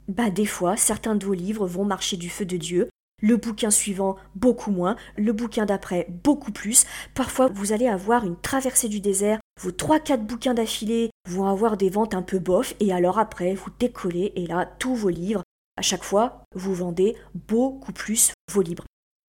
bah 0.08 0.30
des 0.30 0.46
fois, 0.46 0.76
certains 0.76 1.16
de 1.16 1.26
vos 1.26 1.34
livres 1.34 1.68
vont 1.68 1.86
marcher 1.86 2.18
du 2.18 2.30
feu 2.30 2.46
de 2.46 2.58
Dieu, 2.58 2.90
le 3.22 3.38
bouquin 3.38 3.70
suivant 3.70 4.16
beaucoup 4.36 4.72
moins, 4.72 4.96
le 5.18 5.34
bouquin 5.34 5.66
d'après 5.66 6.08
beaucoup 6.24 6.52
plus. 6.52 6.86
Parfois, 7.16 7.48
vous 7.48 7.72
allez 7.72 7.88
avoir 7.88 8.26
une 8.26 8.40
traversée 8.40 8.90
du 8.90 9.00
désert, 9.00 9.40
vos 9.62 9.72
3-4 9.72 10.26
bouquins 10.26 10.54
d'affilée 10.54 11.12
vont 11.28 11.46
avoir 11.46 11.78
des 11.78 11.90
ventes 11.90 12.16
un 12.16 12.22
peu 12.22 12.40
bof, 12.40 12.76
et 12.80 12.92
alors 12.92 13.20
après, 13.20 13.54
vous 13.54 13.70
décollez, 13.80 14.34
et 14.36 14.48
là, 14.48 14.66
tous 14.80 14.96
vos 14.96 15.10
livres, 15.10 15.44
à 15.78 15.82
chaque 15.82 16.04
fois, 16.04 16.44
vous 16.56 16.74
vendez 16.74 17.16
beaucoup 17.34 17.94
plus 17.94 18.34
vos 18.52 18.62
livres. 18.62 18.86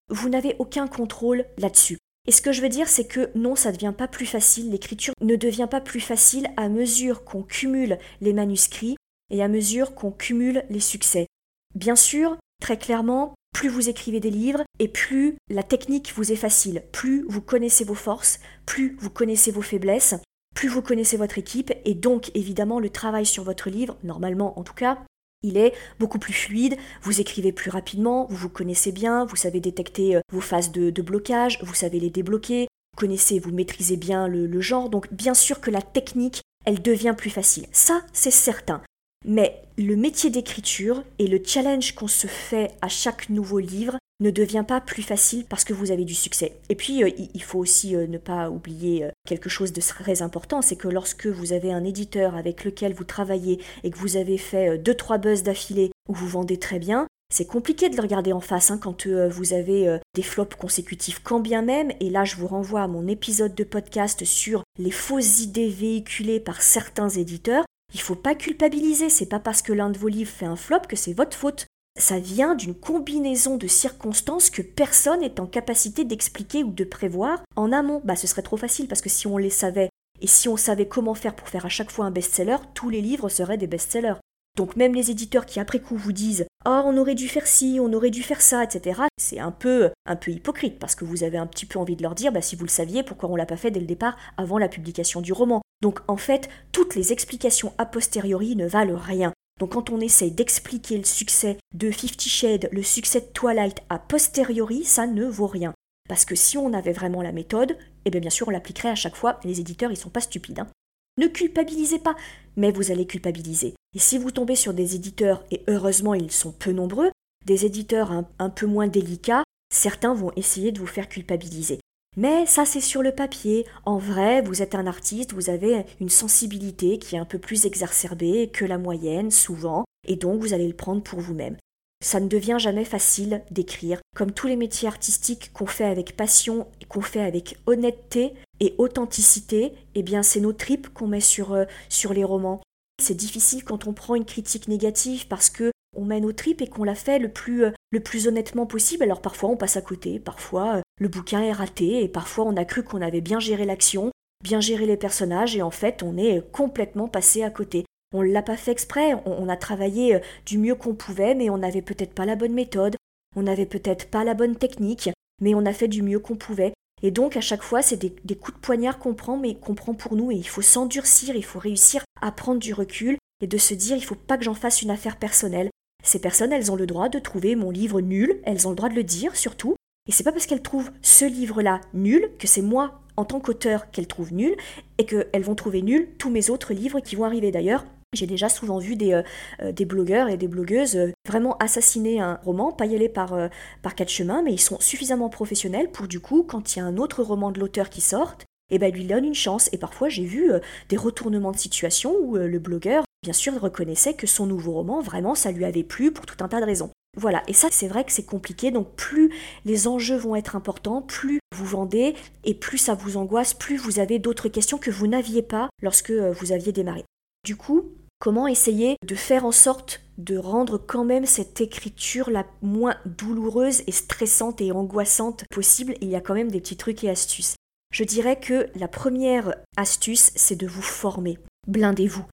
Vous 0.08 0.28
n'avez 0.28 0.56
aucun 0.58 0.88
contrôle 0.88 1.44
là-dessus. 1.58 1.98
Et 2.30 2.32
ce 2.32 2.42
que 2.42 2.52
je 2.52 2.62
veux 2.62 2.68
dire, 2.68 2.86
c'est 2.86 3.08
que 3.08 3.28
non, 3.34 3.56
ça 3.56 3.70
ne 3.70 3.74
devient 3.74 3.92
pas 3.98 4.06
plus 4.06 4.24
facile, 4.24 4.70
l'écriture 4.70 5.14
ne 5.20 5.34
devient 5.34 5.66
pas 5.68 5.80
plus 5.80 5.98
facile 5.98 6.46
à 6.56 6.68
mesure 6.68 7.24
qu'on 7.24 7.42
cumule 7.42 7.98
les 8.20 8.32
manuscrits 8.32 8.94
et 9.30 9.42
à 9.42 9.48
mesure 9.48 9.96
qu'on 9.96 10.12
cumule 10.12 10.64
les 10.70 10.78
succès. 10.78 11.26
Bien 11.74 11.96
sûr, 11.96 12.36
très 12.62 12.78
clairement, 12.78 13.34
plus 13.52 13.68
vous 13.68 13.88
écrivez 13.88 14.20
des 14.20 14.30
livres 14.30 14.62
et 14.78 14.86
plus 14.86 15.38
la 15.48 15.64
technique 15.64 16.12
vous 16.14 16.30
est 16.30 16.36
facile, 16.36 16.84
plus 16.92 17.24
vous 17.28 17.40
connaissez 17.40 17.82
vos 17.82 17.96
forces, 17.96 18.38
plus 18.64 18.96
vous 19.00 19.10
connaissez 19.10 19.50
vos 19.50 19.60
faiblesses, 19.60 20.14
plus 20.54 20.68
vous 20.68 20.82
connaissez 20.82 21.16
votre 21.16 21.36
équipe 21.36 21.72
et 21.84 21.94
donc 21.94 22.30
évidemment 22.36 22.78
le 22.78 22.90
travail 22.90 23.26
sur 23.26 23.42
votre 23.42 23.70
livre, 23.70 23.96
normalement 24.04 24.56
en 24.56 24.62
tout 24.62 24.74
cas, 24.74 24.98
il 25.42 25.56
est 25.56 25.74
beaucoup 25.98 26.18
plus 26.18 26.32
fluide, 26.32 26.76
vous 27.02 27.20
écrivez 27.20 27.52
plus 27.52 27.70
rapidement, 27.70 28.26
vous 28.30 28.36
vous 28.36 28.48
connaissez 28.48 28.92
bien, 28.92 29.24
vous 29.24 29.36
savez 29.36 29.60
détecter 29.60 30.16
euh, 30.16 30.20
vos 30.32 30.40
phases 30.40 30.72
de, 30.72 31.02
blocage, 31.02 31.58
vous 31.62 31.74
savez 31.74 32.00
les 32.00 32.10
débloquer, 32.10 32.68
vous 32.92 33.00
connaissez, 33.00 33.38
vous 33.38 33.52
maîtrisez 33.52 33.96
bien 33.96 34.28
le 34.28 34.60
genre, 34.60 34.90
donc 34.90 35.12
bien 35.12 35.34
sûr 35.34 35.60
que 35.60 35.70
la 35.70 35.82
technique, 35.82 36.42
elle 36.64 36.82
devient 36.82 37.14
plus 37.16 37.30
facile. 37.30 37.66
Ça, 37.72 38.02
c'est 38.12 38.30
certain. 38.30 38.82
Mais 39.26 39.62
le 39.76 39.96
métier 39.96 40.30
d'écriture 40.30 41.04
et 41.18 41.26
le 41.26 41.40
challenge 41.44 41.94
qu'on 41.94 42.08
se 42.08 42.26
fait 42.26 42.70
à 42.80 42.88
chaque 42.88 43.28
nouveau 43.28 43.58
livre 43.58 43.98
ne 44.20 44.30
devient 44.30 44.64
pas 44.66 44.80
plus 44.80 45.02
facile 45.02 45.44
parce 45.48 45.64
que 45.64 45.72
vous 45.72 45.90
avez 45.90 46.04
du 46.04 46.14
succès. 46.14 46.56
Et 46.68 46.74
puis, 46.74 47.02
euh, 47.02 47.10
il 47.34 47.42
faut 47.42 47.58
aussi 47.58 47.96
euh, 47.96 48.06
ne 48.06 48.18
pas 48.18 48.50
oublier 48.50 49.04
euh, 49.04 49.10
quelque 49.26 49.48
chose 49.48 49.72
de 49.72 49.80
très 49.80 50.22
important, 50.22 50.62
c'est 50.62 50.76
que 50.76 50.88
lorsque 50.88 51.26
vous 51.26 51.52
avez 51.52 51.72
un 51.72 51.84
éditeur 51.84 52.36
avec 52.36 52.64
lequel 52.64 52.92
vous 52.94 53.04
travaillez 53.04 53.60
et 53.82 53.90
que 53.90 53.98
vous 53.98 54.16
avez 54.16 54.38
fait 54.38 54.78
deux 54.78 54.94
trois 54.94 55.18
buzz 55.18 55.42
d'affilée 55.42 55.90
où 56.08 56.14
vous 56.14 56.28
vendez 56.28 56.58
très 56.58 56.78
bien, 56.78 57.06
c'est 57.32 57.46
compliqué 57.46 57.88
de 57.88 57.96
le 57.96 58.02
regarder 58.02 58.32
en 58.32 58.40
face 58.40 58.70
hein, 58.70 58.78
quand 58.78 59.06
vous 59.06 59.52
avez 59.52 59.98
des 60.14 60.22
flops 60.22 60.56
consécutifs, 60.56 61.20
quand 61.22 61.38
bien 61.38 61.62
même, 61.62 61.92
et 62.00 62.10
là 62.10 62.24
je 62.24 62.34
vous 62.34 62.48
renvoie 62.48 62.82
à 62.82 62.88
mon 62.88 63.06
épisode 63.06 63.54
de 63.54 63.62
podcast 63.62 64.24
sur 64.24 64.64
les 64.78 64.90
fausses 64.90 65.40
idées 65.40 65.68
véhiculées 65.68 66.40
par 66.40 66.60
certains 66.60 67.08
éditeurs, 67.08 67.64
il 67.92 68.00
faut 68.00 68.14
pas 68.14 68.34
culpabiliser, 68.34 69.10
c'est 69.10 69.26
pas 69.26 69.40
parce 69.40 69.62
que 69.62 69.72
l'un 69.72 69.90
de 69.90 69.98
vos 69.98 70.08
livres 70.08 70.30
fait 70.30 70.46
un 70.46 70.56
flop 70.56 70.80
que 70.88 70.96
c'est 70.96 71.12
votre 71.12 71.36
faute. 71.36 71.66
Ça 71.98 72.18
vient 72.18 72.54
d'une 72.54 72.74
combinaison 72.74 73.56
de 73.56 73.66
circonstances 73.66 74.48
que 74.48 74.62
personne 74.62 75.20
n'est 75.20 75.40
en 75.40 75.46
capacité 75.46 76.04
d'expliquer 76.04 76.62
ou 76.62 76.70
de 76.70 76.84
prévoir 76.84 77.42
en 77.56 77.72
amont. 77.72 78.00
Bah 78.04 78.16
ce 78.16 78.26
serait 78.26 78.42
trop 78.42 78.56
facile 78.56 78.86
parce 78.86 79.00
que 79.00 79.08
si 79.08 79.26
on 79.26 79.36
les 79.36 79.50
savait 79.50 79.90
et 80.20 80.26
si 80.26 80.48
on 80.48 80.56
savait 80.56 80.86
comment 80.86 81.14
faire 81.14 81.34
pour 81.34 81.48
faire 81.48 81.66
à 81.66 81.70
chaque 81.70 81.90
fois 81.90 82.04
un 82.04 82.10
best-seller, 82.10 82.58
tous 82.74 82.90
les 82.90 83.00
livres 83.00 83.28
seraient 83.28 83.58
des 83.58 83.66
best-sellers. 83.66 84.20
Donc 84.60 84.76
même 84.76 84.94
les 84.94 85.10
éditeurs 85.10 85.46
qui 85.46 85.58
après 85.58 85.78
coup 85.78 85.96
vous 85.96 86.12
disent 86.12 86.44
"Oh, 86.66 86.82
on 86.84 86.98
aurait 86.98 87.14
dû 87.14 87.28
faire 87.28 87.46
ci, 87.46 87.78
on 87.80 87.94
aurait 87.94 88.10
dû 88.10 88.22
faire 88.22 88.42
ça", 88.42 88.62
etc. 88.62 89.00
C'est 89.16 89.38
un 89.38 89.52
peu 89.52 89.88
un 90.04 90.16
peu 90.16 90.32
hypocrite 90.32 90.78
parce 90.78 90.94
que 90.94 91.06
vous 91.06 91.24
avez 91.24 91.38
un 91.38 91.46
petit 91.46 91.64
peu 91.64 91.78
envie 91.78 91.96
de 91.96 92.02
leur 92.02 92.14
dire 92.14 92.30
bah 92.30 92.42
si 92.42 92.56
vous 92.56 92.64
le 92.64 92.68
saviez 92.68 93.02
pourquoi 93.02 93.30
on 93.30 93.36
l'a 93.36 93.46
pas 93.46 93.56
fait 93.56 93.70
dès 93.70 93.80
le 93.80 93.86
départ 93.86 94.18
avant 94.36 94.58
la 94.58 94.68
publication 94.68 95.22
du 95.22 95.32
roman. 95.32 95.62
Donc 95.80 96.00
en 96.08 96.18
fait, 96.18 96.50
toutes 96.72 96.94
les 96.94 97.10
explications 97.10 97.72
a 97.78 97.86
posteriori 97.86 98.54
ne 98.54 98.66
valent 98.66 98.98
rien. 98.98 99.32
Donc 99.60 99.72
quand 99.72 99.88
on 99.88 99.98
essaye 99.98 100.30
d'expliquer 100.30 100.98
le 100.98 101.04
succès 101.04 101.56
de 101.74 101.90
Fifty 101.90 102.28
Shades, 102.28 102.68
le 102.70 102.82
succès 102.82 103.22
de 103.22 103.32
Twilight 103.32 103.80
a 103.88 103.98
posteriori, 103.98 104.84
ça 104.84 105.06
ne 105.06 105.24
vaut 105.24 105.46
rien. 105.46 105.72
Parce 106.06 106.26
que 106.26 106.34
si 106.34 106.58
on 106.58 106.74
avait 106.74 106.92
vraiment 106.92 107.22
la 107.22 107.32
méthode, 107.32 107.78
eh 108.04 108.10
bien 108.10 108.20
bien 108.20 108.28
sûr 108.28 108.48
on 108.48 108.50
l'appliquerait 108.50 108.90
à 108.90 108.94
chaque 108.94 109.16
fois, 109.16 109.40
les 109.42 109.58
éditeurs 109.58 109.90
ils 109.90 109.96
sont 109.96 110.10
pas 110.10 110.20
stupides. 110.20 110.58
Hein. 110.58 110.68
Ne 111.16 111.28
culpabilisez 111.28 112.00
pas, 112.00 112.14
mais 112.56 112.72
vous 112.72 112.90
allez 112.90 113.06
culpabiliser. 113.06 113.74
Et 113.94 113.98
si 113.98 114.18
vous 114.18 114.30
tombez 114.30 114.56
sur 114.56 114.74
des 114.74 114.94
éditeurs, 114.94 115.44
et 115.50 115.62
heureusement 115.68 116.14
ils 116.14 116.30
sont 116.30 116.52
peu 116.52 116.72
nombreux, 116.72 117.10
des 117.46 117.66
éditeurs 117.66 118.12
un 118.38 118.50
peu 118.50 118.66
moins 118.66 118.86
délicats, 118.86 119.44
certains 119.72 120.14
vont 120.14 120.32
essayer 120.36 120.72
de 120.72 120.80
vous 120.80 120.86
faire 120.86 121.08
culpabiliser. 121.08 121.80
Mais 122.16 122.44
ça, 122.46 122.64
c'est 122.64 122.80
sur 122.80 123.02
le 123.02 123.12
papier. 123.12 123.66
En 123.84 123.98
vrai, 123.98 124.42
vous 124.42 124.62
êtes 124.62 124.74
un 124.74 124.86
artiste, 124.86 125.32
vous 125.32 125.48
avez 125.48 125.84
une 126.00 126.08
sensibilité 126.08 126.98
qui 126.98 127.14
est 127.14 127.20
un 127.20 127.24
peu 127.24 127.38
plus 127.38 127.66
exacerbée 127.66 128.50
que 128.52 128.64
la 128.64 128.78
moyenne, 128.78 129.30
souvent, 129.30 129.84
et 130.08 130.16
donc 130.16 130.40
vous 130.40 130.52
allez 130.52 130.66
le 130.66 130.74
prendre 130.74 131.02
pour 131.02 131.20
vous-même. 131.20 131.56
Ça 132.02 132.18
ne 132.18 132.28
devient 132.28 132.56
jamais 132.58 132.84
facile 132.84 133.42
d'écrire. 133.50 134.00
Comme 134.16 134.32
tous 134.32 134.48
les 134.48 134.56
métiers 134.56 134.88
artistiques 134.88 135.52
qu'on 135.52 135.66
fait 135.66 135.84
avec 135.84 136.16
passion 136.16 136.66
et 136.80 136.86
qu'on 136.86 137.02
fait 137.02 137.20
avec 137.20 137.58
honnêteté 137.66 138.34
et 138.58 138.74
authenticité, 138.78 139.72
eh 139.94 140.02
bien 140.02 140.22
c'est 140.22 140.40
nos 140.40 140.54
tripes 140.54 140.92
qu'on 140.92 141.06
met 141.06 141.20
sur, 141.20 141.52
euh, 141.52 141.66
sur 141.88 142.12
les 142.12 142.24
romans. 142.24 142.60
C'est 143.00 143.14
difficile 143.14 143.64
quand 143.64 143.86
on 143.86 143.94
prend 143.94 144.14
une 144.14 144.26
critique 144.26 144.68
négative 144.68 145.26
parce 145.26 145.48
que 145.48 145.72
on 145.96 146.04
mène 146.04 146.22
nos 146.22 146.32
tripes 146.32 146.60
et 146.62 146.68
qu'on 146.68 146.84
la 146.84 146.94
fait 146.94 147.18
le 147.18 147.30
plus, 147.30 147.64
euh, 147.64 147.70
le 147.90 148.00
plus 148.00 148.28
honnêtement 148.28 148.66
possible. 148.66 149.02
Alors 149.02 149.20
parfois 149.20 149.48
on 149.48 149.56
passe 149.56 149.76
à 149.76 149.82
côté, 149.82 150.20
parfois 150.20 150.76
euh, 150.76 150.80
le 151.00 151.08
bouquin 151.08 151.42
est 151.42 151.52
raté 151.52 152.02
et 152.04 152.08
parfois 152.08 152.44
on 152.44 152.56
a 152.56 152.64
cru 152.64 152.82
qu'on 152.82 153.02
avait 153.02 153.20
bien 153.20 153.40
géré 153.40 153.64
l'action, 153.64 154.10
bien 154.44 154.60
géré 154.60 154.86
les 154.86 154.96
personnages 154.96 155.56
et 155.56 155.62
en 155.62 155.70
fait 155.70 156.02
on 156.02 156.16
est 156.16 156.48
complètement 156.52 157.08
passé 157.08 157.42
à 157.42 157.50
côté. 157.50 157.84
On 158.12 158.22
ne 158.22 158.32
l'a 158.32 158.42
pas 158.42 158.56
fait 158.56 158.72
exprès, 158.72 159.14
on, 159.24 159.48
a 159.48 159.56
travaillé 159.56 160.16
euh, 160.16 160.20
du 160.44 160.58
mieux 160.58 160.74
qu'on 160.74 160.94
pouvait 160.94 161.34
mais 161.34 161.48
on 161.48 161.58
n'avait 161.58 161.82
peut-être 161.82 162.14
pas 162.14 162.26
la 162.26 162.36
bonne 162.36 162.54
méthode, 162.54 162.96
on 163.34 163.42
n'avait 163.42 163.66
peut-être 163.66 164.10
pas 164.10 164.24
la 164.24 164.34
bonne 164.34 164.56
technique, 164.56 165.10
mais 165.40 165.54
on 165.54 165.64
a 165.64 165.72
fait 165.72 165.88
du 165.88 166.02
mieux 166.02 166.18
qu'on 166.18 166.36
pouvait. 166.36 166.72
Et 167.02 167.10
donc 167.10 167.36
à 167.36 167.40
chaque 167.40 167.62
fois 167.62 167.82
c'est 167.82 167.96
des, 167.96 168.36
coups 168.36 168.56
de 168.56 168.60
poignard 168.62 168.98
qu'on 168.98 169.14
prend 169.14 169.36
mais 169.36 169.54
qu'on 169.54 169.74
prend 169.74 169.94
pour 169.94 170.16
nous 170.16 170.30
et 170.30 170.36
il 170.36 170.48
faut 170.48 170.62
s'endurcir, 170.62 171.34
il 171.36 171.44
faut 171.44 171.58
réussir 171.58 172.02
à 172.20 172.32
prendre 172.32 172.60
du 172.60 172.74
recul 172.74 173.16
et 173.40 173.46
de 173.46 173.58
se 173.58 173.74
dire 173.74 173.96
il 173.96 174.04
faut 174.04 174.14
pas 174.14 174.36
que 174.36 174.44
j'en 174.44 174.54
fasse 174.54 174.82
une 174.82 174.90
affaire 174.90 175.16
personnelle. 175.16 175.70
Ces 176.02 176.18
personnes, 176.18 176.52
elles 176.52 176.72
ont 176.72 176.76
le 176.76 176.86
droit 176.86 177.08
de 177.08 177.18
trouver 177.18 177.56
mon 177.56 177.70
livre 177.70 178.00
nul, 178.00 178.40
elles 178.44 178.66
ont 178.66 178.70
le 178.70 178.76
droit 178.76 178.88
de 178.88 178.94
le 178.94 179.04
dire 179.04 179.36
surtout, 179.36 179.76
et 180.08 180.12
c'est 180.12 180.24
pas 180.24 180.32
parce 180.32 180.46
qu'elles 180.46 180.62
trouvent 180.62 180.90
ce 181.02 181.24
livre-là 181.24 181.80
nul 181.92 182.30
que 182.38 182.46
c'est 182.46 182.62
moi, 182.62 183.00
en 183.16 183.24
tant 183.24 183.40
qu'auteur, 183.40 183.90
qu'elles 183.90 184.06
trouvent 184.06 184.32
nul, 184.32 184.56
et 184.98 185.04
qu'elles 185.04 185.42
vont 185.42 185.54
trouver 185.54 185.82
nul 185.82 186.08
tous 186.18 186.30
mes 186.30 186.50
autres 186.50 186.72
livres 186.72 187.00
qui 187.00 187.16
vont 187.16 187.24
arriver 187.24 187.50
d'ailleurs. 187.50 187.84
J'ai 188.12 188.26
déjà 188.26 188.48
souvent 188.48 188.78
vu 188.78 188.96
des, 188.96 189.12
euh, 189.12 189.22
euh, 189.62 189.84
blogueurs 189.84 190.28
et 190.28 190.36
des 190.36 190.48
blogueuses 190.48 190.96
euh, 190.96 191.12
vraiment 191.28 191.56
assassiner 191.58 192.20
un 192.20 192.40
roman, 192.44 192.72
pas 192.72 192.86
y 192.86 192.94
aller 192.96 193.08
par, 193.08 193.36
par 193.82 193.94
quatre 193.94 194.08
chemins, 194.08 194.42
mais 194.42 194.52
ils 194.52 194.60
sont 194.60 194.80
suffisamment 194.80 195.28
professionnels 195.28 195.90
pour 195.90 196.08
du 196.08 196.18
coup, 196.18 196.42
quand 196.42 196.74
il 196.74 196.80
y 196.80 196.82
a 196.82 196.84
un 196.84 196.96
autre 196.96 197.22
roman 197.22 197.52
de 197.52 197.60
l'auteur 197.60 197.88
qui 197.88 198.00
sort, 198.00 198.36
et 198.72 198.76
eh 198.76 198.78
ben 198.78 198.92
lui 198.92 199.04
donne 199.04 199.24
une 199.24 199.34
chance. 199.34 199.68
Et 199.72 199.78
parfois 199.78 200.08
j'ai 200.08 200.24
vu 200.24 200.50
des 200.88 200.96
retournements 200.96 201.52
de 201.52 201.56
situation 201.56 202.14
où 202.20 202.36
le 202.36 202.58
blogueur 202.58 203.04
bien 203.22 203.32
sûr, 203.32 203.60
reconnaissait 203.60 204.14
que 204.14 204.26
son 204.26 204.46
nouveau 204.46 204.72
roman, 204.72 205.00
vraiment, 205.00 205.34
ça 205.34 205.52
lui 205.52 205.64
avait 205.64 205.82
plu 205.82 206.10
pour 206.10 206.26
tout 206.26 206.42
un 206.42 206.48
tas 206.48 206.60
de 206.60 206.64
raisons. 206.64 206.90
Voilà, 207.16 207.42
et 207.48 207.52
ça 207.52 207.68
c'est 207.70 207.88
vrai 207.88 208.04
que 208.04 208.12
c'est 208.12 208.24
compliqué, 208.24 208.70
donc 208.70 208.94
plus 208.94 209.30
les 209.64 209.88
enjeux 209.88 210.16
vont 210.16 210.36
être 210.36 210.56
importants, 210.56 211.02
plus 211.02 211.40
vous 211.54 211.66
vendez, 211.66 212.14
et 212.44 212.54
plus 212.54 212.78
ça 212.78 212.94
vous 212.94 213.16
angoisse, 213.16 213.52
plus 213.52 213.76
vous 213.76 213.98
avez 213.98 214.18
d'autres 214.18 214.48
questions 214.48 214.78
que 214.78 214.90
vous 214.90 215.06
n'aviez 215.06 215.42
pas 215.42 215.68
lorsque 215.82 216.10
euh, 216.10 216.32
vous 216.32 216.52
aviez 216.52 216.72
démarré. 216.72 217.04
Du 217.44 217.56
coup, 217.56 217.90
comment 218.20 218.46
essayer 218.46 218.96
de 219.04 219.14
faire 219.16 219.44
en 219.44 219.50
sorte 219.50 220.02
de 220.18 220.36
rendre 220.36 220.78
quand 220.78 221.04
même 221.04 221.24
cette 221.24 221.60
écriture 221.60 222.30
la 222.30 222.46
moins 222.62 222.96
douloureuse 223.06 223.82
et 223.86 223.92
stressante 223.92 224.60
et 224.60 224.70
angoissante 224.70 225.44
possible 225.50 225.94
Il 226.02 226.08
y 226.08 226.14
a 226.14 226.20
quand 226.20 226.34
même 226.34 226.50
des 226.50 226.60
petits 226.60 226.76
trucs 226.76 227.02
et 227.02 227.10
astuces. 227.10 227.56
Je 227.92 228.04
dirais 228.04 228.38
que 228.38 228.68
la 228.76 228.86
première 228.86 229.56
astuce, 229.76 230.30
c'est 230.36 230.56
de 230.56 230.66
vous 230.66 230.82
former. 230.82 231.38
Blindez-vous. 231.66 232.24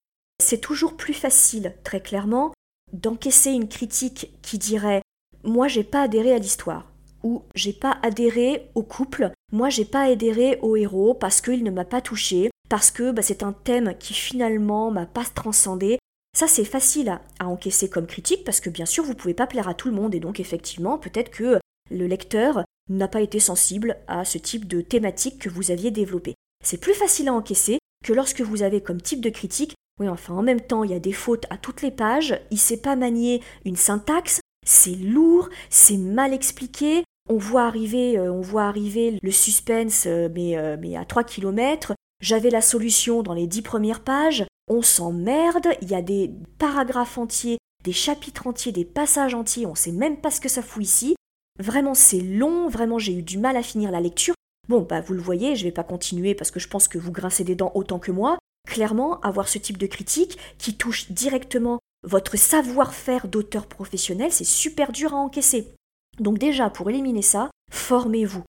C'est 0.43 0.61
toujours 0.61 0.97
plus 0.97 1.13
facile, 1.13 1.73
très 1.83 2.01
clairement, 2.01 2.53
d'encaisser 2.93 3.51
une 3.51 3.69
critique 3.69 4.37
qui 4.41 4.57
dirait 4.57 5.01
Moi, 5.43 5.67
j'ai 5.67 5.83
pas 5.83 6.03
adhéré 6.03 6.33
à 6.33 6.37
l'histoire, 6.37 6.91
ou 7.27 7.43
J'ai 7.55 7.73
pas 7.73 7.97
adhéré 8.03 8.69
au 8.73 8.83
couple, 8.83 9.31
moi, 9.51 9.69
j'ai 9.69 9.85
pas 9.85 10.03
adhéré 10.03 10.59
au 10.61 10.77
héros 10.77 11.13
parce 11.13 11.41
qu'il 11.41 11.63
ne 11.63 11.71
m'a 11.71 11.85
pas 11.85 12.01
touché, 12.01 12.49
parce 12.69 12.89
que 12.89 13.11
bah, 13.11 13.21
c'est 13.21 13.43
un 13.43 13.51
thème 13.51 13.95
qui 13.99 14.13
finalement 14.13 14.91
m'a 14.91 15.05
pas 15.05 15.25
transcendé. 15.25 15.99
Ça, 16.37 16.47
c'est 16.47 16.65
facile 16.65 17.09
à, 17.09 17.21
à, 17.39 17.47
encaisser 17.47 17.89
comme 17.89 18.07
critique 18.07 18.43
parce 18.45 18.61
que 18.61 18.69
bien 18.69 18.85
sûr, 18.85 19.03
vous 19.03 19.15
pouvez 19.15 19.33
pas 19.33 19.47
plaire 19.47 19.67
à 19.67 19.73
tout 19.73 19.89
le 19.89 19.95
monde 19.95 20.15
et 20.15 20.19
donc 20.19 20.39
effectivement, 20.39 20.97
peut-être 20.97 21.31
que 21.31 21.59
le 21.89 22.07
lecteur 22.07 22.63
n'a 22.89 23.07
pas 23.07 23.21
été 23.21 23.39
sensible 23.39 23.97
à 24.07 24.23
ce 24.23 24.37
type 24.37 24.67
de 24.67 24.81
thématique 24.81 25.39
que 25.39 25.49
vous 25.49 25.71
aviez 25.71 25.91
développé. 25.91 26.35
C'est 26.63 26.79
plus 26.79 26.93
facile 26.93 27.27
à 27.27 27.33
encaisser 27.33 27.79
que 28.03 28.13
lorsque 28.13 28.41
vous 28.41 28.61
avez 28.61 28.81
comme 28.81 29.01
type 29.01 29.21
de 29.21 29.29
critique. 29.29 29.73
Oui, 29.99 30.07
enfin, 30.07 30.35
en 30.35 30.43
même 30.43 30.61
temps, 30.61 30.83
il 30.83 30.91
y 30.91 30.95
a 30.95 30.99
des 30.99 31.11
fautes 31.11 31.45
à 31.49 31.57
toutes 31.57 31.81
les 31.81 31.91
pages, 31.91 32.39
il 32.51 32.59
sait 32.59 32.77
pas 32.77 32.95
manier 32.95 33.41
une 33.65 33.75
syntaxe, 33.75 34.41
c'est 34.65 34.95
lourd, 34.95 35.49
c'est 35.69 35.97
mal 35.97 36.33
expliqué, 36.33 37.03
on 37.29 37.37
voit 37.37 37.65
arriver, 37.65 38.17
euh, 38.17 38.31
on 38.31 38.41
voit 38.41 38.65
arriver 38.65 39.19
le 39.21 39.31
suspense, 39.31 40.05
euh, 40.07 40.29
mais, 40.33 40.57
euh, 40.57 40.77
mais 40.79 40.95
à 40.95 41.05
3 41.05 41.23
km. 41.23 41.93
J'avais 42.21 42.49
la 42.49 42.61
solution 42.61 43.21
dans 43.21 43.33
les 43.33 43.47
10 43.47 43.61
premières 43.61 44.03
pages, 44.03 44.45
on 44.67 44.81
s'emmerde, 44.81 45.67
il 45.81 45.89
y 45.89 45.95
a 45.95 46.01
des 46.01 46.31
paragraphes 46.57 47.17
entiers, 47.17 47.59
des 47.83 47.93
chapitres 47.93 48.47
entiers, 48.47 48.71
des 48.71 48.85
passages 48.85 49.35
entiers, 49.35 49.67
on 49.67 49.75
sait 49.75 49.91
même 49.91 50.17
pas 50.17 50.31
ce 50.31 50.41
que 50.41 50.49
ça 50.49 50.63
fout 50.63 50.83
ici. 50.83 51.15
Vraiment, 51.59 51.93
c'est 51.93 52.21
long, 52.21 52.69
vraiment, 52.69 52.99
j'ai 52.99 53.13
eu 53.13 53.21
du 53.21 53.37
mal 53.37 53.55
à 53.55 53.63
finir 53.63 53.91
la 53.91 54.01
lecture. 54.01 54.33
Bon, 54.67 54.81
bah, 54.81 54.99
vous 54.99 55.13
le 55.13 55.21
voyez, 55.21 55.55
je 55.55 55.63
vais 55.63 55.71
pas 55.71 55.83
continuer 55.83 56.35
parce 56.35 56.51
que 56.51 56.59
je 56.59 56.67
pense 56.67 56.87
que 56.87 56.97
vous 56.97 57.11
grincez 57.11 57.43
des 57.43 57.55
dents 57.55 57.71
autant 57.75 57.99
que 57.99 58.11
moi, 58.11 58.37
clairement, 58.67 59.19
avoir 59.21 59.47
ce 59.47 59.57
type 59.57 59.77
de 59.77 59.87
critique 59.87 60.37
qui 60.57 60.75
touche 60.75 61.11
directement 61.11 61.79
votre 62.03 62.37
savoir-faire 62.37 63.27
d'auteur 63.27 63.67
professionnel, 63.67 64.31
c'est 64.31 64.43
super 64.43 64.91
dur 64.91 65.13
à 65.13 65.17
encaisser. 65.17 65.73
Donc 66.19 66.37
déjà, 66.39 66.69
pour 66.69 66.89
éliminer 66.89 67.21
ça, 67.21 67.49
formez-vous. 67.71 68.43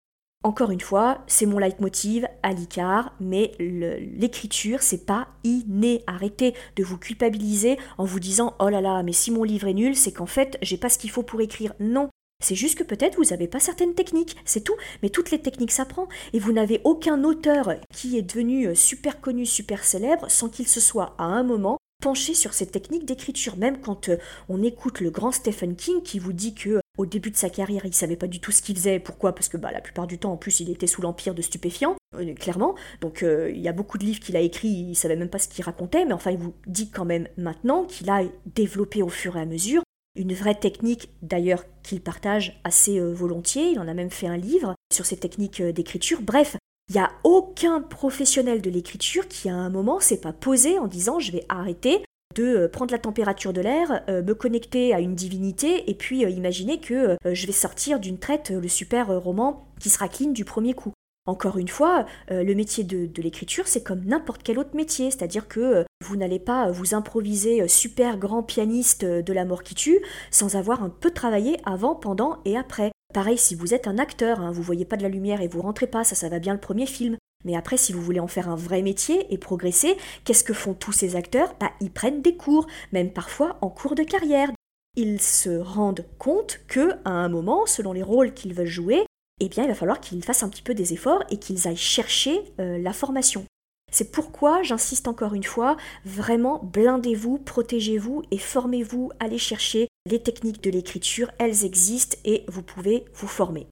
Encore 0.45 0.71
une 0.71 0.81
fois, 0.81 1.25
c'est 1.27 1.47
mon 1.47 1.59
leitmotiv 1.59 2.27
à 2.45 2.53
l'ICAR, 2.53 3.13
mais 3.19 3.53
l'écriture, 3.59 4.83
c'est 4.83 5.05
pas 5.05 5.29
inné. 5.43 6.05
Arrêtez 6.07 6.55
de 6.77 6.85
vous 6.85 6.97
culpabiliser 6.97 7.77
en 7.99 8.05
vous 8.05 8.21
disant 8.21 8.55
Oh 8.61 8.69
là 8.69 8.81
là, 8.81 9.03
mais 9.03 9.13
si 9.13 9.33
mon 9.33 9.43
livre 9.43 9.67
est 9.67 9.75
nul, 9.75 9.97
c'est 9.97 10.13
qu'en 10.13 10.27
fait, 10.27 10.57
j'ai 10.63 10.77
pas 10.77 10.91
ce 10.91 10.99
qu'il 10.99 11.11
faut 11.11 11.25
pour 11.25 11.41
écrire. 11.41 11.75
Non, 11.81 12.09
c'est 12.41 12.55
juste 12.55 12.79
que 12.79 12.85
peut-être 12.85 13.17
vous 13.17 13.31
n'avez 13.31 13.49
pas 13.49 13.59
certaines 13.59 13.95
techniques, 13.95 14.37
c'est 14.45 14.63
tout. 14.63 14.77
Mais 15.03 15.11
toutes 15.11 15.33
les 15.33 15.41
techniques 15.41 15.73
s'apprend. 15.73 16.07
Et 16.33 16.39
vous 16.39 16.53
n'avez 16.53 16.81
aucun 16.85 17.25
auteur 17.25 17.75
qui 17.93 18.17
est 18.17 18.23
devenu 18.23 18.69
euh, 18.69 18.75
super 18.77 19.21
connu, 19.21 19.45
super 19.45 19.83
célèbre, 19.83 20.31
sans 20.31 20.49
qu'il 20.49 20.69
se 20.69 20.79
soit 20.81 21.17
à 21.19 21.25
un 21.25 21.43
moment 21.43 21.78
penché 22.01 22.35
sur 22.35 22.55
ces 22.55 22.67
techniques 22.67 23.05
d'écriture. 23.05 23.57
Même 23.57 23.81
quand 23.81 24.09
euh, 24.09 24.19
on 24.49 24.63
écoute 24.63 25.01
le 25.01 25.11
grand 25.11 25.33
Stephen 25.33 25.77
King 25.77 26.03
qui 26.03 26.19
vous 26.19 26.33
dit 26.33 26.55
que 26.55 26.81
Au 26.97 27.07
début 27.07 27.31
de 27.31 27.37
sa 27.37 27.49
carrière, 27.49 27.85
il 27.85 27.95
savait 27.95 28.17
pas 28.17 28.27
du 28.27 28.41
tout 28.41 28.51
ce 28.51 28.61
qu'il 28.61 28.77
faisait. 28.77 28.99
Pourquoi? 28.99 29.33
Parce 29.33 29.49
que 29.49 29.57
bah, 29.57 29.71
la 29.71 29.81
plupart 29.81 30.07
du 30.07 30.19
temps, 30.19 30.33
en 30.33 30.37
plus, 30.37 30.61
il 30.61 30.71
était 30.71 30.89
sous 30.89 31.01
l'empire 31.01 31.35
de 31.35 31.43
stupéfiants, 31.43 31.97
euh, 32.17 32.35
clairement. 32.35 32.75
Donc 33.01 33.23
euh, 33.23 33.51
il 33.51 33.61
y 33.61 33.69
a 33.69 33.73
beaucoup 33.73 33.99
de 33.99 34.05
livres 34.05 34.21
qu'il 34.21 34.37
a 34.37 34.41
écrits, 34.41 34.69
il 34.69 34.95
savait 34.95 35.17
même 35.17 35.29
pas 35.29 35.39
ce 35.39 35.49
qu'il 35.49 35.65
racontait, 35.65 36.05
mais 36.05 36.13
enfin, 36.13 36.31
il 36.33 36.39
vous 36.39 36.55
dit 36.67 36.91
quand 36.91 37.05
même 37.05 37.29
maintenant 37.37 37.85
qu'il 37.85 38.11
a 38.11 38.23
développé 38.47 39.03
au 39.03 39.09
fur 39.09 39.37
et 39.37 39.41
à 39.41 39.47
mesure 39.47 39.83
une 40.17 40.35
vraie 40.35 40.57
technique, 40.57 41.11
d'ailleurs, 41.23 41.65
qu'il 41.85 42.01
partage 42.01 42.61
assez 42.65 42.99
volontiers. 42.99 43.71
Il 43.71 43.79
en 43.79 43.87
a 43.87 43.95
même 43.95 44.11
fait 44.11 44.27
un 44.27 44.37
livre 44.37 44.75
sur 44.93 45.07
ses 45.07 45.17
techniques 45.17 45.63
d'écriture. 45.63 46.23
Bref, 46.23 46.57
il 46.89 46.95
n'y 46.95 47.01
a 47.01 47.11
aucun 47.23 47.83
professionnel 47.83 48.63
de 48.63 48.71
l'écriture 48.71 49.29
qui 49.29 49.51
à 49.51 49.55
un 49.55 49.69
moment 49.69 50.01
s'est 50.01 50.21
pas 50.21 50.33
posé 50.33 50.79
en 50.79 50.87
disant 50.87 51.19
je 51.19 51.33
vais 51.33 51.45
arrêter 51.49 52.03
de 52.35 52.45
euh, 52.45 52.69
prendre 52.69 52.93
la 52.93 52.99
température 52.99 53.53
de 53.53 53.61
l'air, 53.61 54.03
euh, 54.09 54.23
me 54.23 54.35
connecter 54.35 54.95
à 54.95 55.01
une 55.01 55.15
divinité 55.15 55.91
et 55.91 55.95
puis 55.95 56.25
euh, 56.25 56.31
imaginer 56.31 56.81
que 56.81 57.17
je 57.25 57.47
vais 57.47 57.53
sortir 57.53 58.01
d'une 58.01 58.19
traite 58.19 58.51
le 58.51 58.69
super 58.69 59.09
roman 59.21 59.69
qui 59.81 59.91
sera 59.91 60.09
clean 60.09 60.31
du 60.31 60.45
premier 60.45 60.75
coup. 60.75 60.93
Encore 61.27 61.59
une 61.59 61.69
fois, 61.69 62.07
le 62.31 62.55
métier 62.55 62.85
de, 62.85 63.05
de 63.05 63.23
l'écriture, 63.23 63.69
c'est 63.69 63.83
comme 63.83 64.03
n'importe 64.07 64.43
quel 64.43 64.59
autre 64.59 64.75
métier, 64.75 65.11
c'est-à-dire 65.11 65.47
que 65.47 65.85
vous 66.03 66.17
n'allez 66.17 66.39
pas 66.39 66.71
vous 66.71 66.95
improviser 66.95 67.69
super 67.69 68.17
grand 68.17 68.43
pianiste 68.43 69.05
de 69.05 69.33
la 69.35 69.45
mort 69.45 69.63
qui 69.63 69.75
tue 69.75 70.01
sans 70.31 70.57
avoir 70.57 70.83
un 70.83 70.89
peu 70.89 71.11
travaillé 71.11 71.59
avant, 71.67 71.95
pendant 71.95 72.39
et 72.47 72.57
après. 72.57 72.93
Pareil, 73.15 73.39
si 73.39 73.55
vous 73.55 73.73
êtes 73.73 73.87
un 73.87 73.99
acteur, 73.99 74.41
hein, 74.41 74.53
vous 74.53 74.63
voyez 74.63 74.85
pas 74.85 74.99
de 74.99 75.03
la 75.03 75.09
lumière 75.09 75.41
et 75.41 75.49
vous 75.49 75.63
rentrez 75.63 75.87
pas, 75.87 76.05
ça, 76.05 76.15
ça 76.15 76.29
va 76.29 76.39
bien 76.39 76.53
le 76.53 76.61
premier 76.61 76.87
film. 76.87 77.17
Mais 77.45 77.57
après, 77.57 77.77
si 77.77 77.93
vous 77.93 78.03
voulez 78.03 78.21
en 78.21 78.27
faire 78.27 78.49
un 78.49 78.57
vrai 78.57 78.83
métier 78.83 79.33
et 79.33 79.39
progresser, 79.39 79.97
qu'est-ce 80.25 80.45
que 80.45 80.53
font 80.53 80.75
tous 80.75 80.93
ces 80.93 81.17
acteurs? 81.17 81.55
Bah, 81.59 81.71
Ils 81.81 81.91
prennent 81.91 82.21
des 82.21 82.37
cours, 82.37 82.67
même 82.93 83.13
parfois 83.13 83.57
en 83.63 83.71
cours 83.71 83.95
de 83.95 84.03
carrière. 84.03 84.51
Ils 84.97 85.21
se 85.21 85.59
rendent 85.59 86.05
compte 86.19 86.61
que, 86.69 86.93
à 87.05 87.11
un 87.11 87.29
moment, 87.29 87.65
selon 87.65 87.93
les 87.93 88.03
rôles 88.03 88.35
qu'ils 88.35 88.55
veulent 88.55 88.67
jouer, 88.67 89.07
eh 89.41 89.49
bien, 89.49 89.65
il 89.65 89.69
va 89.69 89.75
falloir 89.75 90.01
qu'ils 90.01 90.25
fassent 90.25 90.43
un 90.43 90.49
petit 90.49 90.63
peu 90.63 90.75
des 90.75 90.93
efforts 90.93 91.23
et 91.31 91.39
qu'ils 91.39 91.67
aillent 91.67 91.77
chercher 91.77 92.43
euh, 92.61 92.77
la 92.79 92.93
formation. 92.93 93.45
C'est 93.91 94.13
pourquoi 94.13 94.63
j'insiste 94.63 95.09
encore 95.09 95.35
une 95.35 95.45
fois, 95.45 95.77
vraiment 96.05 96.61
blindez-vous, 96.63 97.39
protégez-vous 97.39 98.23
et 98.31 98.39
formez-vous, 98.39 99.13
allez 99.19 99.39
chercher 99.39 99.88
les 100.09 100.23
techniques 100.23 100.63
de 100.63 100.71
l'écriture, 100.71 101.31
elles 101.39 101.65
existent 101.65 102.17
et 102.25 102.45
vous 102.49 102.63
pouvez 102.63 103.05
vous 103.15 103.29
former. 103.29 103.67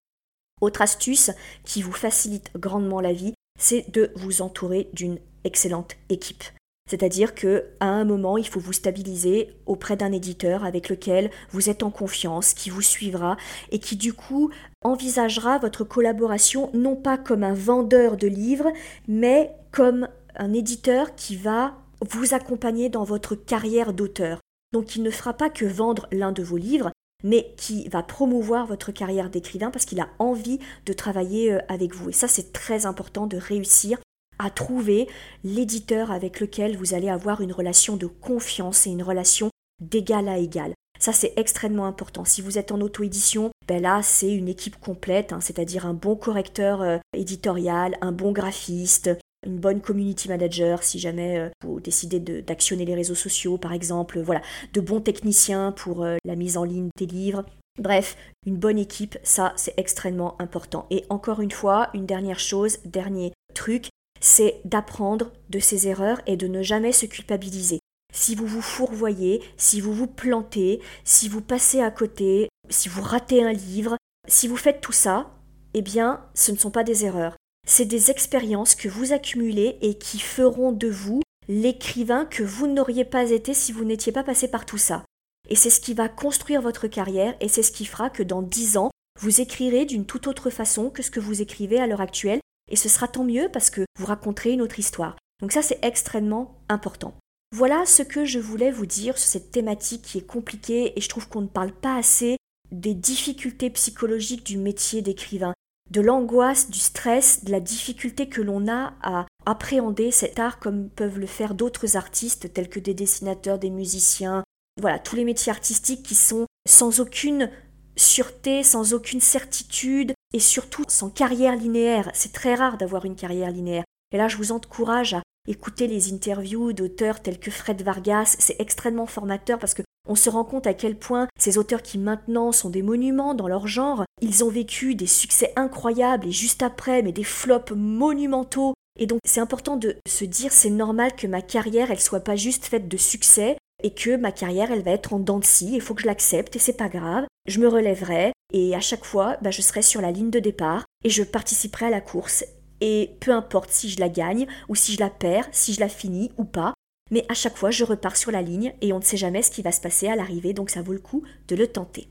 Autre 0.61 0.83
astuce 0.83 1.31
qui 1.64 1.83
vous 1.83 1.93
facilite 1.93 2.50
grandement 2.57 3.00
la 3.00 3.12
vie, 3.12 3.35
c'est 3.59 3.90
de 3.90 4.12
vous 4.14 4.43
entourer 4.43 4.88
d'une 4.93 5.19
excellente 5.45 5.97
équipe. 6.09 6.45
C'est-à-dire 6.88 7.35
que 7.35 7.64
à 7.81 7.87
un 7.87 8.05
moment, 8.05 8.37
il 8.37 8.47
faut 8.47 8.61
vous 8.61 8.73
stabiliser 8.73 9.50
auprès 9.66 9.97
d'un 9.97 10.12
éditeur 10.12 10.64
avec 10.64 10.88
lequel 10.88 11.31
vous 11.50 11.69
êtes 11.69 11.83
en 11.83 11.90
confiance, 11.90 12.55
qui 12.55 12.71
vous 12.71 12.83
suivra 12.83 13.37
et 13.73 13.81
qui 13.81 13.97
du 13.97 14.12
coup 14.12 14.50
envisagera 14.83 15.59
votre 15.59 15.83
collaboration 15.83 16.71
non 16.75 16.95
pas 16.95 17.19
comme 17.19 17.43
un 17.43 17.55
vendeur 17.55 18.16
de 18.16 18.28
livres, 18.28 18.73
mais 19.09 19.52
comme 19.73 20.09
un 20.37 20.52
éditeur 20.52 21.16
qui 21.16 21.35
va 21.35 21.75
vous 22.09 22.35
accompagner 22.35 22.88
dans 22.88 23.05
votre 23.05 23.35
carrière 23.35 23.93
d'auteur. 23.93 24.38
Donc 24.76 24.95
il 24.95 25.02
ne 25.02 25.11
fera 25.11 25.33
pas 25.33 25.49
que 25.49 25.64
vendre 25.64 26.06
l'un 26.12 26.33
de 26.33 26.42
vos 26.42 26.59
livres, 26.59 26.92
mais 27.25 27.54
qui 27.56 27.88
va 27.88 28.02
promouvoir 28.02 28.66
votre 28.66 28.92
carrière 28.92 29.30
d'écrivain 29.30 29.71
parce 29.71 29.87
qu'il 29.87 30.00
a 30.00 30.11
envie 30.18 30.59
de 30.85 30.92
travailler 30.92 31.50
euh, 31.50 31.61
avec 31.68 31.95
vous. 31.95 32.11
Et 32.11 32.12
ça, 32.12 32.28
c'est 32.28 32.52
très 32.52 32.85
important 32.85 33.26
de 33.26 33.38
réussir 33.38 33.97
à 34.38 34.50
trouver 34.50 35.09
l'éditeur 35.45 36.11
avec 36.11 36.40
lequel 36.40 36.76
vous 36.76 36.92
allez 36.92 37.09
avoir 37.09 37.40
une 37.40 37.54
relation 37.54 37.97
de 37.97 38.06
confiance 38.06 38.87
et 38.87 38.90
une 38.90 39.02
relation 39.02 39.49
d'égal 39.80 40.28
à 40.28 40.37
égal. 40.37 40.75
Ça, 40.99 41.14
c'est 41.14 41.33
extrêmement 41.37 41.87
important. 41.87 42.26
Si 42.26 42.42
vous 42.42 42.59
êtes 42.59 42.71
en 42.71 42.83
auto-édition, 42.83 43.52
ben 43.66 43.80
là, 43.80 44.02
c'est 44.02 44.30
une 44.30 44.49
équipe 44.49 44.78
complète, 44.78 45.33
hein, 45.33 45.40
c'est-à-dire 45.40 45.87
un 45.87 45.95
bon 45.95 46.16
correcteur 46.16 46.83
euh, 46.83 46.99
éditorial, 47.14 47.97
un 48.02 48.12
bon 48.12 48.33
graphiste, 48.33 49.09
une 49.47 49.59
bonne 49.59 49.81
community 49.81 50.29
manager 50.29 50.83
si 50.83 50.99
jamais 50.99 51.38
euh, 51.38 51.49
vous 51.65 51.81
décidez 51.81 52.21
d'actionner 52.21 52.85
les 52.85 52.95
réseaux 52.95 53.15
sociaux 53.15 53.57
par 53.57 53.73
exemple, 53.73 54.21
voilà, 54.21 54.43
de 54.73 54.81
bons 54.81 55.00
techniciens 55.00 55.73
pour 55.73 56.05
euh, 56.05 56.17
la 56.25 56.37
mise 56.37 56.57
en 56.57 56.65
ligne 56.65 56.91
des 56.99 57.07
livres. 57.07 57.45
Bref, 57.79 58.17
une 58.47 58.57
bonne 58.57 58.79
équipe, 58.79 59.19
ça 59.23 59.53
c'est 59.57 59.75
extrêmement 59.76 60.41
important. 60.41 60.87
Et 60.91 61.05
encore 61.11 61.41
une 61.41 61.50
fois, 61.50 61.91
une 61.95 62.07
dernière 62.07 62.41
chose, 62.41 62.79
dernier 62.85 63.33
truc, 63.55 63.88
c'est 64.21 64.61
d'apprendre 64.65 65.33
de 65.50 65.59
ses 65.59 65.88
erreurs 65.88 66.21
et 66.26 66.37
de 66.37 66.47
ne 66.47 66.62
jamais 66.62 66.93
se 66.93 67.07
culpabiliser. 67.07 67.81
Si 68.15 68.35
vous 68.35 68.47
vous 68.47 68.62
fourvoyez, 68.62 69.43
si 69.59 69.81
vous 69.81 69.93
vous 69.93 70.07
plantez, 70.07 70.81
si 71.05 71.29
vous 71.29 71.43
passez 71.43 71.81
à 71.81 71.91
côté, 71.91 72.49
si 72.71 72.88
vous 72.88 73.03
ratez 73.03 73.45
un 73.45 73.53
livre, 73.53 73.97
si 74.26 74.49
vous 74.49 74.57
faites 74.57 74.81
tout 74.81 74.93
ça, 74.93 75.31
eh 75.75 75.83
bien, 75.83 76.25
ce 76.33 76.53
ne 76.53 76.57
sont 76.57 76.71
pas 76.71 76.83
des 76.83 77.05
erreurs 77.05 77.37
c'est 77.67 77.85
des 77.85 78.11
expériences 78.11 78.75
que 78.75 78.89
vous 78.89 79.13
accumulez 79.13 79.76
et 79.83 79.99
qui 79.99 80.21
feront 80.21 80.73
de 80.73 80.89
vous 80.89 81.21
l'écrivain 81.49 82.25
que 82.25 82.43
vous 82.43 82.67
n'auriez 82.67 83.05
pas 83.05 83.31
été 83.31 83.55
si 83.55 83.73
vous 83.73 83.85
n'étiez 83.85 84.13
pas 84.13 84.25
passé 84.25 84.49
par 84.49 84.65
tout 84.65 84.79
ça. 84.79 85.05
Et 85.49 85.57
c'est 85.57 85.71
ce 85.71 85.81
qui 85.81 85.95
va 85.95 86.09
construire 86.09 86.63
votre 86.63 86.87
carrière 86.87 87.37
et 87.41 87.49
c'est 87.49 87.63
ce 87.63 87.73
qui 87.73 87.85
fera 87.85 88.09
que 88.09 88.23
dans 88.23 88.43
dix 88.43 88.76
ans, 88.76 88.91
vous 89.21 89.41
écrirez 89.41 89.85
d'une 89.85 90.07
toute 90.07 90.26
autre 90.26 90.50
façon 90.50 90.91
que 90.91 91.02
ce 91.02 91.11
que 91.11 91.21
vous 91.21 91.43
écrivez 91.43 91.79
à 91.81 91.87
l'heure 91.87 92.00
actuelle 92.00 92.41
et 92.71 92.76
ce 92.76 92.89
sera 92.89 93.09
tant 93.09 93.25
mieux 93.25 93.49
parce 93.52 93.71
que 93.71 93.85
vous 93.99 94.07
raconterez 94.07 94.52
une 94.52 94.63
autre 94.63 94.79
histoire. 94.79 95.17
Donc 95.41 95.52
ça, 95.52 95.63
c'est 95.63 95.79
extrêmement 95.83 96.59
important. 96.69 97.15
Voilà 97.55 97.85
ce 97.87 98.02
que 98.02 98.25
je 98.25 98.39
voulais 98.39 98.71
vous 98.71 98.87
dire 98.87 99.19
sur 99.19 99.29
cette 99.29 99.50
thématique 99.50 100.02
qui 100.02 100.19
est 100.19 100.26
compliquée 100.26 100.93
et 100.97 101.00
je 101.00 101.09
trouve 101.09 101.29
qu'on 101.29 101.43
ne 101.43 101.47
parle 101.47 101.73
pas 101.73 101.97
assez 101.97 102.37
des 102.73 102.95
difficultés 102.95 103.71
psychologiques 103.71 104.45
du 104.45 104.59
métier 104.59 105.00
d'écrivain 105.00 105.55
de 105.90 106.00
l'angoisse, 106.00 106.70
du 106.70 106.78
stress, 106.78 107.44
de 107.44 107.52
la 107.52 107.60
difficulté 107.60 108.28
que 108.28 108.42
l'on 108.42 108.68
a 108.68 108.94
à 109.02 109.26
appréhender 109.44 110.10
cet 110.10 110.38
art 110.38 110.58
comme 110.58 110.88
peuvent 110.90 111.18
le 111.18 111.26
faire 111.26 111.54
d'autres 111.54 111.96
artistes 111.96 112.52
tels 112.52 112.68
que 112.68 112.80
des 112.80 112.94
dessinateurs, 112.94 113.58
des 113.58 113.70
musiciens, 113.70 114.42
voilà, 114.80 114.99
tous 114.99 115.16
les 115.16 115.25
métiers 115.25 115.52
artistiques 115.52 116.02
qui 116.02 116.14
sont 116.14 116.46
sans 116.68 117.00
aucune 117.00 117.50
sûreté, 117.96 118.62
sans 118.62 118.92
aucune 118.92 119.20
certitude 119.20 120.12
et 120.34 120.40
surtout 120.40 120.84
sans 120.88 121.08
carrière 121.08 121.56
linéaire. 121.56 122.10
C'est 122.12 122.32
très 122.32 122.54
rare 122.54 122.76
d'avoir 122.76 123.04
une 123.04 123.16
carrière 123.16 123.50
linéaire. 123.50 123.84
Et 124.12 124.18
là, 124.18 124.28
je 124.28 124.36
vous 124.36 124.52
encourage 124.52 125.14
à 125.14 125.22
écouter 125.49 125.86
les 125.86 126.12
interviews 126.12 126.72
d'auteurs 126.72 127.22
tels 127.22 127.38
que 127.38 127.50
Fred 127.50 127.82
Vargas. 127.82 128.36
C'est 128.38 128.60
extrêmement 128.60 129.06
formateur 129.06 129.58
parce 129.58 129.75
que 129.75 129.82
on 130.06 130.14
se 130.14 130.30
rend 130.30 130.45
compte 130.45 130.66
à 130.66 130.75
quel 130.75 130.97
point 130.97 131.28
ces 131.38 131.58
auteurs 131.58 131.82
qui 131.82 131.99
maintenant 131.99 132.52
sont 132.52 132.71
des 132.71 132.82
monuments 132.82 133.34
dans 133.34 133.49
leur 133.49 133.66
genre, 133.66 134.04
ils 134.21 134.45
ont 134.45 134.49
vécu 134.49 134.95
des 134.95 135.06
succès 135.06 135.52
incroyables 135.56 136.28
et 136.28 136.32
juste 136.32 136.62
après, 136.62 137.02
mais 137.02 137.12
des 137.12 137.25
flops 137.25 137.73
monumentaux. 137.75 138.75
Et 138.99 139.06
donc 139.06 139.21
c'est 139.25 139.40
important 139.40 139.76
de 139.76 139.97
se 140.08 140.25
dire 140.25 140.52
c'est 140.52 140.71
normal 140.71 141.14
que 141.14 141.26
ma 141.26 141.42
carrière 141.42 141.90
elle 141.90 142.00
soit 142.00 142.21
pas 142.21 142.36
juste 142.36 142.64
faite 142.64 142.88
de 142.88 142.97
succès 142.97 143.58
et 143.82 143.92
que 143.92 144.16
ma 144.16 144.32
carrière 144.32 144.73
elle 144.73 144.82
va 144.82 144.92
être 144.92 145.12
en 145.12 145.19
dents 145.19 145.38
de 145.38 145.45
scie, 145.45 145.75
il 145.75 145.82
faut 145.82 145.95
que 145.95 146.02
je 146.02 146.06
l'accepte 146.06 146.56
et 146.56 146.58
c'est 146.58 146.73
pas 146.73 146.88
grave, 146.88 147.26
je 147.47 147.60
me 147.60 147.69
relèverai 147.69 148.32
et 148.54 148.75
à 148.75 148.80
chaque 148.80 149.04
fois 149.04 149.36
bah, 149.42 149.50
je 149.50 149.60
serai 149.60 149.82
sur 149.82 150.00
la 150.00 150.12
ligne 150.12 150.30
de 150.30 150.38
départ 150.38 150.86
et 151.04 151.10
je 151.10 151.23
participerai 151.23 151.86
à 151.86 151.90
la 151.90 152.00
course. 152.00 152.45
Et 152.80 153.16
peu 153.21 153.32
importe 153.32 153.71
si 153.71 153.88
je 153.90 154.00
la 154.00 154.08
gagne 154.08 154.47
ou 154.69 154.75
si 154.75 154.95
je 154.95 155.00
la 155.00 155.10
perds, 155.10 155.49
si 155.52 155.75
je 155.75 155.80
la 155.80 155.88
finis 155.88 156.32
ou 156.38 156.45
pas, 156.45 156.75
mais 157.10 157.25
à 157.28 157.34
chaque 157.34 157.56
fois 157.56 157.71
je 157.71 157.84
repars 157.84 158.16
sur 158.16 158.30
la 158.30 158.42
ligne 158.42 158.75
et 158.80 158.92
on 158.92 158.99
ne 158.99 159.04
sait 159.04 159.16
jamais 159.16 159.42
ce 159.42 159.50
qui 159.50 159.62
va 159.62 159.73
se 159.73 159.80
passer 159.80 160.08
à 160.08 160.16
l'arrivée, 160.16 160.52
donc 160.52 160.71
ça 160.71 160.82
vaut 160.82 160.92
le 160.92 160.99
coup 160.99 161.23
de 161.49 161.56
le 161.56 161.66
tenter. 161.66 162.08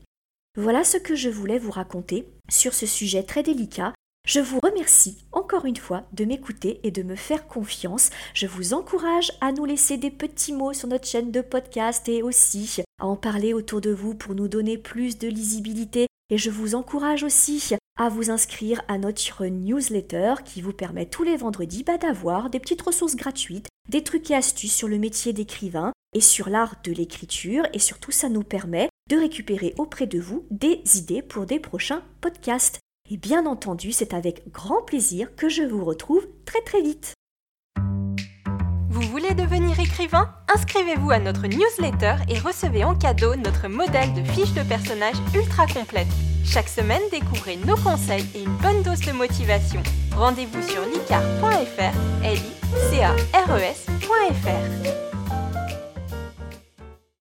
Voilà 0.58 0.84
ce 0.84 0.96
que 0.96 1.14
je 1.14 1.28
voulais 1.28 1.58
vous 1.58 1.70
raconter 1.70 2.26
sur 2.48 2.72
ce 2.72 2.86
sujet 2.86 3.22
très 3.22 3.42
délicat. 3.42 3.92
Je 4.26 4.40
vous 4.40 4.58
remercie 4.58 5.18
encore 5.30 5.66
une 5.66 5.76
fois 5.76 6.04
de 6.12 6.24
m'écouter 6.24 6.80
et 6.82 6.90
de 6.90 7.02
me 7.02 7.14
faire 7.14 7.46
confiance. 7.46 8.10
Je 8.32 8.46
vous 8.46 8.72
encourage 8.72 9.32
à 9.42 9.52
nous 9.52 9.66
laisser 9.66 9.98
des 9.98 10.10
petits 10.10 10.54
mots 10.54 10.72
sur 10.72 10.88
notre 10.88 11.06
chaîne 11.06 11.30
de 11.30 11.42
podcast 11.42 12.08
et 12.08 12.22
aussi 12.22 12.82
à 12.98 13.06
en 13.06 13.16
parler 13.16 13.52
autour 13.52 13.82
de 13.82 13.90
vous 13.90 14.14
pour 14.14 14.34
nous 14.34 14.48
donner 14.48 14.78
plus 14.78 15.18
de 15.18 15.28
lisibilité. 15.28 16.06
Et 16.30 16.38
je 16.38 16.50
vous 16.50 16.74
encourage 16.74 17.22
aussi 17.22 17.76
à 17.98 18.08
vous 18.08 18.30
inscrire 18.30 18.82
à 18.88 18.98
notre 18.98 19.44
newsletter 19.44 20.34
qui 20.44 20.60
vous 20.60 20.72
permet 20.72 21.06
tous 21.06 21.22
les 21.22 21.36
vendredis 21.36 21.84
bah, 21.84 21.98
d'avoir 21.98 22.50
des 22.50 22.60
petites 22.60 22.82
ressources 22.82 23.14
gratuites 23.14 23.68
des 23.88 24.02
trucs 24.02 24.30
et 24.30 24.34
astuces 24.34 24.74
sur 24.74 24.88
le 24.88 24.98
métier 24.98 25.32
d'écrivain 25.32 25.92
et 26.12 26.20
sur 26.20 26.48
l'art 26.48 26.76
de 26.84 26.92
l'écriture 26.92 27.64
et 27.72 27.78
surtout 27.78 28.10
ça 28.10 28.28
nous 28.28 28.42
permet 28.42 28.88
de 29.10 29.16
récupérer 29.16 29.74
auprès 29.78 30.06
de 30.06 30.18
vous 30.18 30.46
des 30.50 30.82
idées 30.94 31.22
pour 31.22 31.46
des 31.46 31.60
prochains 31.60 32.02
podcasts. 32.20 32.80
Et 33.10 33.16
bien 33.16 33.46
entendu, 33.46 33.92
c'est 33.92 34.14
avec 34.14 34.50
grand 34.50 34.82
plaisir 34.82 35.34
que 35.36 35.48
je 35.48 35.62
vous 35.62 35.84
retrouve 35.84 36.26
très 36.44 36.60
très 36.62 36.82
vite. 36.82 37.14
Vous 38.88 39.02
voulez 39.02 39.34
devenir 39.34 39.78
écrivain? 39.78 40.34
Inscrivez-vous 40.52 41.10
à 41.10 41.18
notre 41.18 41.46
newsletter 41.46 42.16
et 42.30 42.38
recevez 42.38 42.82
en 42.82 42.96
cadeau 42.96 43.36
notre 43.36 43.68
modèle 43.68 44.14
de 44.14 44.24
fiche 44.24 44.54
de 44.54 44.62
personnage 44.62 45.16
ultra 45.34 45.66
complète. 45.66 46.08
Chaque 46.46 46.68
semaine, 46.68 47.02
découvrez 47.10 47.56
nos 47.58 47.76
conseils 47.76 48.24
et 48.34 48.42
une 48.44 48.56
bonne 48.56 48.82
dose 48.82 49.00
de 49.00 49.12
motivation. 49.12 49.82
Rendez-vous 50.16 50.62
sur 50.62 50.80
licar.fr, 50.86 52.24
l 52.72 52.78
i 52.78 52.90
c 52.90 53.02
a 53.02 53.44
r 53.46 53.58
e. 53.62 55.15